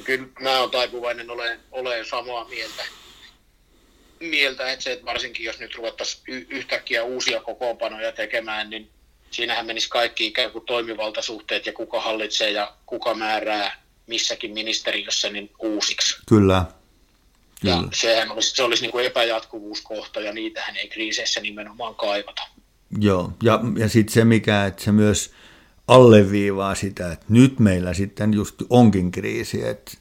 Kyllä 0.05 0.27
mä 0.41 0.61
oon 0.61 0.71
taipuvainen 0.71 1.31
ole, 1.31 1.59
ole 1.73 2.05
samaa 2.05 2.45
mieltä. 2.45 2.83
Mieltä, 4.21 4.71
että 4.71 4.83
se, 4.83 4.93
että 4.93 5.07
varsinkin 5.07 5.47
jos 5.47 5.59
nyt 5.59 5.75
ruvettaisiin 5.75 6.23
y- 6.29 6.47
yhtäkkiä 6.51 7.05
uusia 7.05 7.41
kokoonpanoja 7.41 8.13
tekemään, 8.13 8.71
niin 8.71 8.91
siinähän 9.31 9.67
menisi 9.67 9.89
kaikki 9.89 10.27
ikään 10.27 10.51
kuin 10.51 10.65
toimivaltasuhteet 10.65 11.67
ja 11.67 11.73
kuka 11.73 12.01
hallitsee 12.01 12.51
ja 12.51 12.73
kuka 12.87 13.15
määrää 13.15 13.83
missäkin 14.07 14.53
ministeriössä 14.53 15.31
niin 15.31 15.51
uusiksi. 15.59 16.17
Kyllä, 16.29 16.65
ja 17.67 17.77
mm. 17.77 17.89
sehän 17.93 18.31
olisi, 18.31 18.57
se 18.57 18.63
olisi 18.63 18.83
niin 18.83 18.93
kuin 18.93 19.07
epäjatkuvuuskohta 19.07 20.21
ja 20.21 20.33
niitähän 20.33 20.77
ei 20.77 20.89
kriiseissä 20.89 21.41
nimenomaan 21.41 21.95
kaivata. 21.95 22.43
Joo, 22.99 23.33
ja, 23.43 23.61
ja 23.79 23.89
sitten 23.89 24.15
se 24.15 24.25
mikä, 24.25 24.67
että 24.67 24.85
se 24.85 24.93
myös 24.93 25.35
alleviivaa 25.89 26.75
sitä, 26.75 27.13
että 27.13 27.27
nyt 27.29 27.59
meillä 27.59 27.95
sitten 27.95 28.35
just 28.35 28.55
onkin 28.71 29.11
kriisi, 29.11 29.67
että 29.67 29.93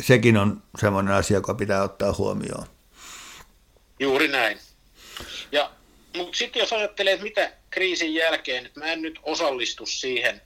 sekin 0.00 0.36
on 0.36 0.62
semmoinen 0.80 1.14
asia, 1.14 1.36
joka 1.36 1.54
pitää 1.54 1.82
ottaa 1.82 2.14
huomioon. 2.18 2.66
Juuri 4.00 4.28
näin. 4.28 4.58
Ja, 5.52 5.70
mutta 6.16 6.38
sitten 6.38 6.60
jos 6.60 6.72
ajattelee, 6.72 7.12
että 7.12 7.24
mitä 7.24 7.52
kriisin 7.70 8.14
jälkeen, 8.14 8.66
että 8.66 8.80
mä 8.80 8.86
en 8.86 9.02
nyt 9.02 9.18
osallistu 9.22 9.86
siihen. 9.86 10.42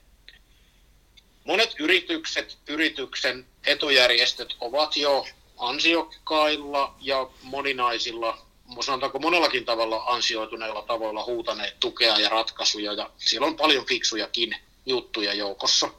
Monet 1.43 1.75
yritykset, 1.79 2.57
yrityksen 2.67 3.45
etujärjestöt 3.65 4.55
ovat 4.59 4.97
jo 4.97 5.25
ansiokkailla 5.57 6.95
ja 7.01 7.29
moninaisilla, 7.41 8.37
sanotaanko 8.81 9.19
monellakin 9.19 9.65
tavalla 9.65 10.03
ansioituneilla 10.07 10.81
tavoilla 10.81 11.25
huutaneet 11.25 11.79
tukea 11.79 12.19
ja 12.19 12.29
ratkaisuja, 12.29 12.93
ja 12.93 13.09
siellä 13.17 13.47
on 13.47 13.55
paljon 13.55 13.85
fiksujakin 13.85 14.55
juttuja 14.85 15.33
joukossa, 15.33 15.89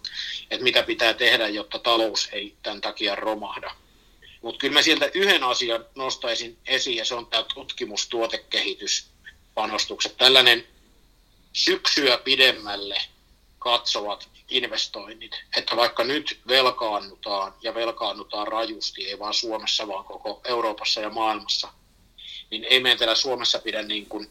että 0.51 0.65
mitä 0.65 0.83
pitää 0.83 1.15
tehdä, 1.15 1.49
jotta 1.49 1.79
talous 1.79 2.29
ei 2.33 2.57
tämän 2.63 2.81
takia 2.81 3.15
romahda. 3.15 3.75
Mutta 4.43 4.59
kyllä 4.59 4.75
mä 4.75 4.83
sieltä 4.83 5.11
yhden 5.15 5.43
asian 5.43 5.85
nostaisin 5.95 6.59
esiin, 6.67 6.97
ja 6.97 7.05
se 7.05 7.15
on 7.15 7.27
tämä 7.27 7.45
tutkimus, 7.55 8.09
tuotekehitys, 8.09 9.11
panostukset. 9.55 10.17
Tällainen 10.17 10.67
syksyä 11.53 12.19
pidemmälle 12.19 13.03
katsovat 13.59 14.29
investoinnit. 14.49 15.33
Että 15.57 15.77
vaikka 15.77 16.05
nyt 16.05 16.41
velkaannutaan 16.49 17.55
ja 17.63 17.75
velkaannutaan 17.75 18.49
rajusti, 18.49 19.09
ei 19.09 19.19
vaan 19.19 19.35
Suomessa, 19.35 19.89
vaan 19.89 20.05
koko 20.05 20.41
Euroopassa 20.45 21.01
ja 21.01 21.11
maailmassa, 21.11 21.69
niin 22.51 22.65
ei 22.65 22.81
meidän 22.81 22.99
täällä 22.99 23.15
Suomessa 23.15 23.59
pidä 23.59 23.83
niin 23.83 24.07
kuin 24.07 24.31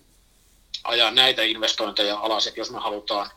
ajaa 0.84 1.12
näitä 1.12 1.44
investointeja 1.44 2.20
alas, 2.20 2.48
että 2.48 2.60
jos 2.60 2.72
me 2.72 2.80
halutaan 2.80 3.32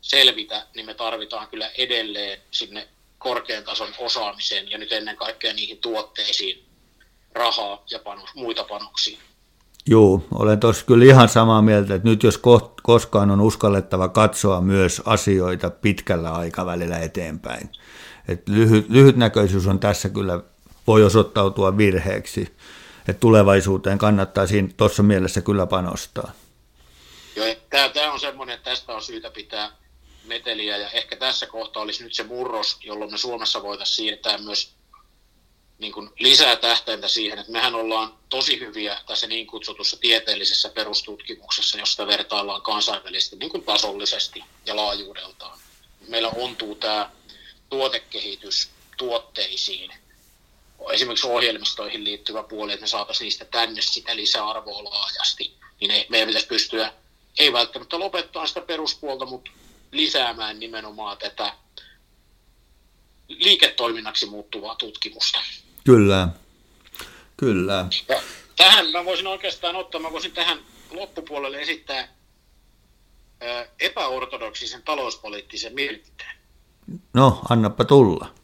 selvitä, 0.00 0.66
niin 0.74 0.86
me 0.86 0.94
tarvitaan 0.94 1.48
kyllä 1.48 1.70
edelleen 1.78 2.42
sinne 2.50 2.88
korkean 3.18 3.64
tason 3.64 3.94
osaamiseen 3.98 4.70
ja 4.70 4.78
nyt 4.78 4.92
ennen 4.92 5.16
kaikkea 5.16 5.52
niihin 5.52 5.78
tuotteisiin 5.78 6.66
rahaa 7.32 7.84
ja 7.90 7.98
panos, 7.98 8.34
muita 8.34 8.64
panoksia. 8.64 9.18
Joo, 9.88 10.26
olen 10.34 10.60
tuossa 10.60 10.86
kyllä 10.86 11.04
ihan 11.04 11.28
samaa 11.28 11.62
mieltä, 11.62 11.94
että 11.94 12.08
nyt 12.08 12.22
jos 12.22 12.40
koskaan 12.82 13.30
on 13.30 13.40
uskallettava 13.40 14.08
katsoa 14.08 14.60
myös 14.60 15.02
asioita 15.04 15.70
pitkällä 15.70 16.32
aikavälillä 16.32 16.98
eteenpäin. 16.98 17.70
Et 18.28 18.48
lyhyt, 18.48 18.88
lyhytnäköisyys 18.88 19.66
on 19.66 19.78
tässä 19.80 20.08
kyllä, 20.08 20.40
voi 20.86 21.04
osoittautua 21.04 21.76
virheeksi, 21.76 22.56
että 23.08 23.20
tulevaisuuteen 23.20 23.98
kannattaa 23.98 24.46
siinä 24.46 24.68
tuossa 24.76 25.02
mielessä 25.02 25.40
kyllä 25.40 25.66
panostaa. 25.66 26.32
Joo, 27.36 27.46
tämä 27.94 28.12
on 28.12 28.20
semmoinen, 28.20 28.54
että 28.54 28.70
tästä 28.70 28.92
on 28.92 29.02
syytä 29.02 29.30
pitää 29.30 29.70
meteliä 30.24 30.76
ja 30.76 30.90
ehkä 30.90 31.16
tässä 31.16 31.46
kohtaa 31.46 31.82
olisi 31.82 32.04
nyt 32.04 32.14
se 32.14 32.22
murros, 32.22 32.78
jolloin 32.84 33.10
me 33.10 33.18
Suomessa 33.18 33.62
voitaisiin 33.62 33.96
siirtää 33.96 34.38
myös 34.38 34.75
niin 35.78 35.92
kuin 35.92 36.10
lisää 36.18 36.56
tähtäintä 36.56 37.08
siihen, 37.08 37.38
että 37.38 37.52
mehän 37.52 37.74
ollaan 37.74 38.14
tosi 38.28 38.60
hyviä 38.60 39.00
tässä 39.06 39.26
niin 39.26 39.46
kutsutussa 39.46 39.96
tieteellisessä 39.96 40.68
perustutkimuksessa, 40.68 41.78
josta 41.78 42.06
vertaillaan 42.06 42.62
kansainvälisesti 42.62 43.36
niin 43.36 43.50
kuin 43.50 43.64
tasollisesti 43.64 44.44
ja 44.66 44.76
laajuudeltaan. 44.76 45.58
Meillä 46.08 46.28
ontuu 46.28 46.74
tämä 46.74 47.10
tuotekehitys 47.68 48.68
tuotteisiin, 48.96 49.92
esimerkiksi 50.92 51.26
ohjelmistoihin 51.26 52.04
liittyvä 52.04 52.42
puoli, 52.42 52.72
että 52.72 52.84
me 52.84 52.88
saataisiin 52.88 53.24
niistä 53.24 53.44
tänne 53.44 53.82
sitä 53.82 54.16
lisäarvoa 54.16 54.84
laajasti, 54.84 55.54
niin 55.80 56.06
meidän 56.08 56.26
pitäisi 56.26 56.46
pystyä, 56.46 56.92
ei 57.38 57.52
välttämättä 57.52 57.98
lopettaa 57.98 58.46
sitä 58.46 58.60
peruspuolta, 58.60 59.26
mutta 59.26 59.50
lisäämään 59.92 60.60
nimenomaan 60.60 61.18
tätä 61.18 61.52
liiketoiminnaksi 63.28 64.26
muuttuvaa 64.26 64.74
tutkimusta. 64.74 65.38
Kyllä, 65.86 66.28
kyllä. 67.36 67.86
Ja 68.08 68.22
tähän 68.56 68.90
mä 68.90 69.04
voisin 69.04 69.26
oikeastaan 69.26 69.76
ottaa, 69.76 70.00
mä 70.00 70.12
voisin 70.12 70.32
tähän 70.32 70.58
loppupuolelle 70.90 71.60
esittää 71.60 72.08
epäortodoksisen 73.80 74.82
talouspoliittisen 74.82 75.74
mielipiteen. 75.74 76.36
No, 77.14 77.40
annappa 77.50 77.84
tulla. 77.84 78.34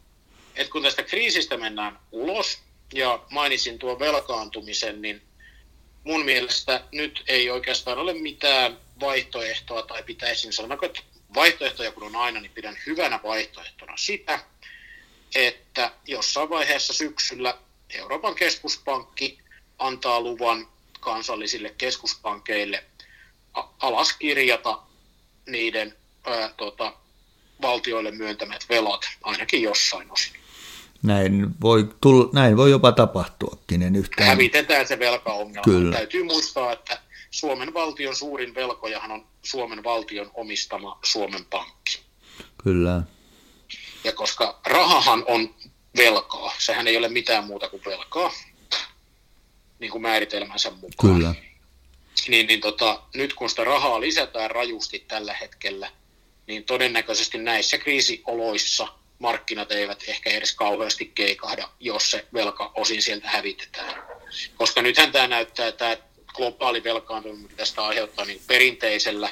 Et 0.57 0.69
kun 0.69 0.83
tästä 0.83 1.03
kriisistä 1.03 1.57
mennään 1.57 1.99
ulos, 2.13 2.59
ja 2.95 3.25
mainitsin 3.31 3.79
tuon 3.79 3.99
velkaantumisen, 3.99 5.03
niin 5.03 5.23
mun 6.05 6.25
mielestä 6.25 6.85
nyt 6.93 7.25
ei 7.27 7.51
oikeastaan 7.51 7.99
ole 7.99 8.15
mitään 8.15 8.79
vaihtoehtoa, 9.01 9.83
tai 9.83 10.03
pitäisin 10.03 10.53
sanoa, 10.53 10.79
että 10.83 11.01
vaihtoehtoja 11.35 11.93
kun 11.93 12.03
on 12.03 12.17
aina, 12.17 12.41
niin 12.41 12.53
pidän 12.55 12.77
hyvänä 12.87 13.21
vaihtoehtona 13.23 13.97
sitä, 13.97 14.52
että 15.35 15.93
jossain 16.07 16.51
vaiheessa 16.51 16.93
syksyllä 16.93 17.59
Euroopan 17.91 18.35
keskuspankki 18.35 19.39
antaa 19.79 20.21
luvan 20.21 20.69
kansallisille 21.01 21.75
keskuspankeille 21.79 22.85
alaskirjata 23.79 24.79
niiden 25.47 25.97
ää, 26.27 26.55
tota, 26.57 26.93
valtioille 27.63 28.11
myöntämät 28.11 28.67
velat, 28.69 29.01
ainakin 29.23 29.63
jossain 29.63 30.13
osin. 30.13 30.33
Näin 31.03 31.47
voi, 31.61 31.89
tulla, 32.01 32.31
näin 32.33 32.57
voi 32.57 32.71
jopa 32.71 32.93
tapahtuakin. 32.93 33.83
En 33.83 33.97
yhtään... 33.97 34.29
Hävitetään 34.29 34.89
se 34.89 34.99
velkaongelma. 34.99 35.65
Kyllä. 35.65 35.97
Täytyy 35.97 36.25
muistaa, 36.25 36.73
että 36.73 37.01
Suomen 37.31 37.75
valtion 37.75 38.17
suurin 38.17 38.55
velkojahan 38.55 39.11
on 39.11 39.27
Suomen 39.43 39.85
valtion 39.85 40.31
omistama 40.35 40.99
Suomen 41.05 41.45
Pankki. 41.45 42.01
Kyllä. 42.65 43.03
Ja 44.05 44.13
koska 44.13 44.61
rahahan 44.67 45.25
on 45.27 45.55
velkaa, 45.97 46.55
sehän 46.59 46.89
ei 46.89 46.97
ole 46.97 47.09
mitään 47.09 47.45
muuta 47.45 47.69
kuin 47.69 47.83
velkaa, 47.87 48.33
niin 49.79 49.91
kuin 49.91 50.03
määritelmänsä 50.03 50.71
mukaan. 50.71 51.15
Kyllä. 51.15 51.35
Niin, 52.29 52.47
niin 52.47 52.61
tota, 52.61 53.03
nyt 53.15 53.35
kun 53.35 53.51
sitä 53.51 53.65
rahaa 53.65 54.01
lisätään 54.01 54.51
rajusti 54.51 55.05
tällä 55.09 55.35
hetkellä, 55.35 55.91
niin 56.47 56.65
todennäköisesti 56.65 57.39
näissä 57.39 57.79
kriisioloissa 57.79 58.89
markkinat 59.19 59.73
eivät 59.73 60.05
ehkä 60.07 60.31
edes 60.31 60.55
kauheasti 60.55 61.13
keikahda, 61.15 61.69
jos 61.81 62.11
se 62.11 62.27
velka 62.35 62.73
osin 62.75 63.03
sieltä 63.03 63.29
hävitetään. 63.29 64.03
Koska 64.57 64.83
nythän 64.83 65.13
tämä 65.13 65.27
näyttää, 65.27 65.69
että 65.69 65.97
tämä 65.97 66.09
globaali 66.35 66.85
velkaantuminen 66.85 67.57
tästä 67.57 67.85
aiheuttaa 67.85 68.25
niin 68.25 68.41
perinteisellä 68.47 69.31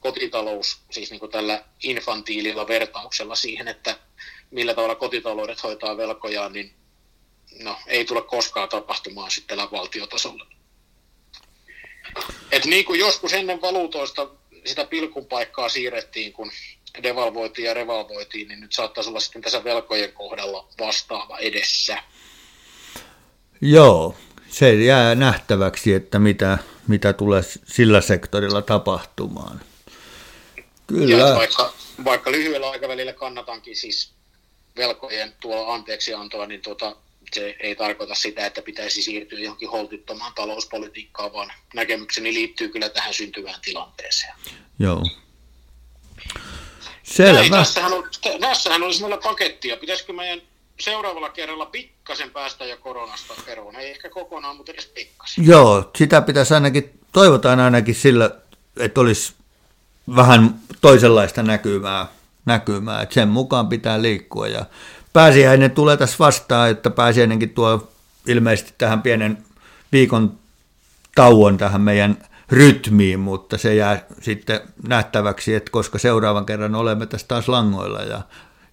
kotitalous, 0.00 0.78
siis 0.90 1.10
niin 1.10 1.20
kuin 1.20 1.32
tällä 1.32 1.64
infantiililla 1.82 2.68
vertauksella 2.68 3.34
siihen, 3.34 3.68
että 3.68 3.98
millä 4.50 4.74
tavalla 4.74 4.94
kotitaloudet 4.94 5.62
hoitaa 5.62 5.96
velkojaan, 5.96 6.52
niin 6.52 6.74
no, 7.62 7.76
ei 7.86 8.04
tule 8.04 8.22
koskaan 8.22 8.68
tapahtumaan 8.68 9.30
sitten 9.30 9.58
valtiotasolla. 9.58 10.46
Et 12.52 12.64
niin 12.64 12.84
kuin 12.84 13.00
joskus 13.00 13.32
ennen 13.32 13.60
valuutoista 13.60 14.28
sitä 14.64 14.84
pilkun 14.84 15.26
paikkaa 15.26 15.68
siirrettiin, 15.68 16.32
kun 16.32 16.50
devalvoitiin 17.02 17.66
ja 17.66 17.74
revalvoitiin, 17.74 18.48
niin 18.48 18.60
nyt 18.60 18.72
saattaisi 18.72 19.10
olla 19.10 19.20
sitten 19.20 19.42
tässä 19.42 19.64
velkojen 19.64 20.12
kohdalla 20.12 20.68
vastaava 20.78 21.38
edessä. 21.38 22.02
Joo, 23.60 24.14
se 24.48 24.74
jää 24.74 25.14
nähtäväksi, 25.14 25.92
että 25.92 26.18
mitä, 26.18 26.58
mitä 26.88 27.12
tulee 27.12 27.42
sillä 27.66 28.00
sektorilla 28.00 28.62
tapahtumaan. 28.62 29.60
Kyllä. 30.86 31.16
Ja 31.16 31.34
vaikka, 31.34 31.72
vaikka 32.04 32.32
lyhyellä 32.32 32.70
aikavälillä 32.70 33.12
kannatankin 33.12 33.76
siis 33.76 34.17
velkojen 34.78 35.34
tuo 35.40 35.66
anteeksiantoa, 35.66 36.46
niin 36.46 36.62
tuota, 36.62 36.96
se 37.34 37.56
ei 37.60 37.76
tarkoita 37.76 38.14
sitä, 38.14 38.46
että 38.46 38.62
pitäisi 38.62 39.02
siirtyä 39.02 39.38
johonkin 39.38 39.70
holtittomaan 39.70 40.32
talouspolitiikkaan, 40.34 41.32
vaan 41.32 41.52
näkemykseni 41.74 42.34
liittyy 42.34 42.68
kyllä 42.68 42.88
tähän 42.88 43.14
syntyvään 43.14 43.60
tilanteeseen. 43.64 44.34
Joo. 44.78 45.02
Selvä. 47.02 47.40
Ei, 47.40 47.50
tässähän, 47.50 47.92
on, 47.92 48.08
tässähän 48.40 48.82
olisi 48.82 49.00
meillä 49.00 49.18
pakettia. 49.22 49.76
Pitäisikö 49.76 50.12
meidän 50.12 50.42
seuraavalla 50.80 51.28
kerralla 51.28 51.66
pikkasen 51.66 52.30
päästä 52.30 52.64
jo 52.64 52.76
koronasta 52.76 53.34
eroon? 53.46 53.76
Ei 53.76 53.90
ehkä 53.90 54.10
kokonaan, 54.10 54.56
mutta 54.56 54.72
edes 54.72 54.86
pikkasen. 54.86 55.46
Joo, 55.46 55.90
sitä 55.96 56.20
pitäisi 56.20 56.54
ainakin, 56.54 57.00
toivotaan 57.12 57.60
ainakin 57.60 57.94
sillä, 57.94 58.30
että 58.76 59.00
olisi 59.00 59.32
vähän 60.16 60.60
toisenlaista 60.80 61.42
näkymää, 61.42 62.06
näkymää 62.48 63.02
että 63.02 63.14
sen 63.14 63.28
mukaan 63.28 63.68
pitää 63.68 64.02
liikkua 64.02 64.48
ja 64.48 64.64
pääsiäinen 65.12 65.70
tulee 65.70 65.96
tässä 65.96 66.16
vastaan, 66.18 66.70
että 66.70 66.90
pääsiäinenkin 66.90 67.50
tuo 67.50 67.92
ilmeisesti 68.26 68.74
tähän 68.78 69.02
pienen 69.02 69.38
viikon 69.92 70.38
tauon 71.14 71.58
tähän 71.58 71.80
meidän 71.80 72.18
rytmiin, 72.52 73.20
mutta 73.20 73.58
se 73.58 73.74
jää 73.74 74.06
sitten 74.20 74.60
nähtäväksi, 74.88 75.54
että 75.54 75.70
koska 75.70 75.98
seuraavan 75.98 76.46
kerran 76.46 76.74
olemme 76.74 77.06
tässä 77.06 77.26
taas 77.28 77.48
langoilla 77.48 78.02
ja, 78.02 78.20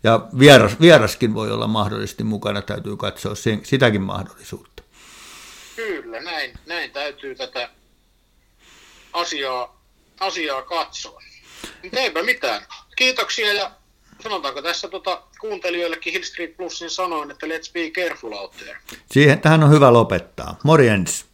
ja 0.03 0.27
vieras, 0.39 0.79
vieraskin 0.81 1.33
voi 1.33 1.51
olla 1.51 1.67
mahdollisesti 1.67 2.23
mukana, 2.23 2.61
täytyy 2.61 2.97
katsoa 2.97 3.33
sitäkin 3.63 4.01
mahdollisuutta. 4.01 4.83
Kyllä, 5.75 6.19
näin, 6.21 6.53
näin 6.65 6.91
täytyy 6.91 7.35
tätä 7.35 7.69
asiaa, 9.13 9.81
asiaa 10.19 10.61
katsoa. 10.61 11.21
Mutta 11.83 11.99
eipä 11.99 12.23
mitään. 12.23 12.61
Kiitoksia 12.95 13.53
ja 13.53 13.71
sanotaanko 14.23 14.61
tässä 14.61 14.87
tota, 14.87 15.21
kuuntelijoillekin 15.39 16.13
Hill 16.13 16.23
Street 16.23 16.57
Plusin 16.57 16.89
sanoin, 16.89 17.31
että 17.31 17.45
let's 17.45 17.71
be 17.73 17.89
careful 17.89 18.33
out 18.33 18.51
there. 18.57 18.77
Siihen 19.11 19.39
tähän 19.39 19.63
on 19.63 19.71
hyvä 19.71 19.93
lopettaa. 19.93 20.59
Morjens. 20.63 21.25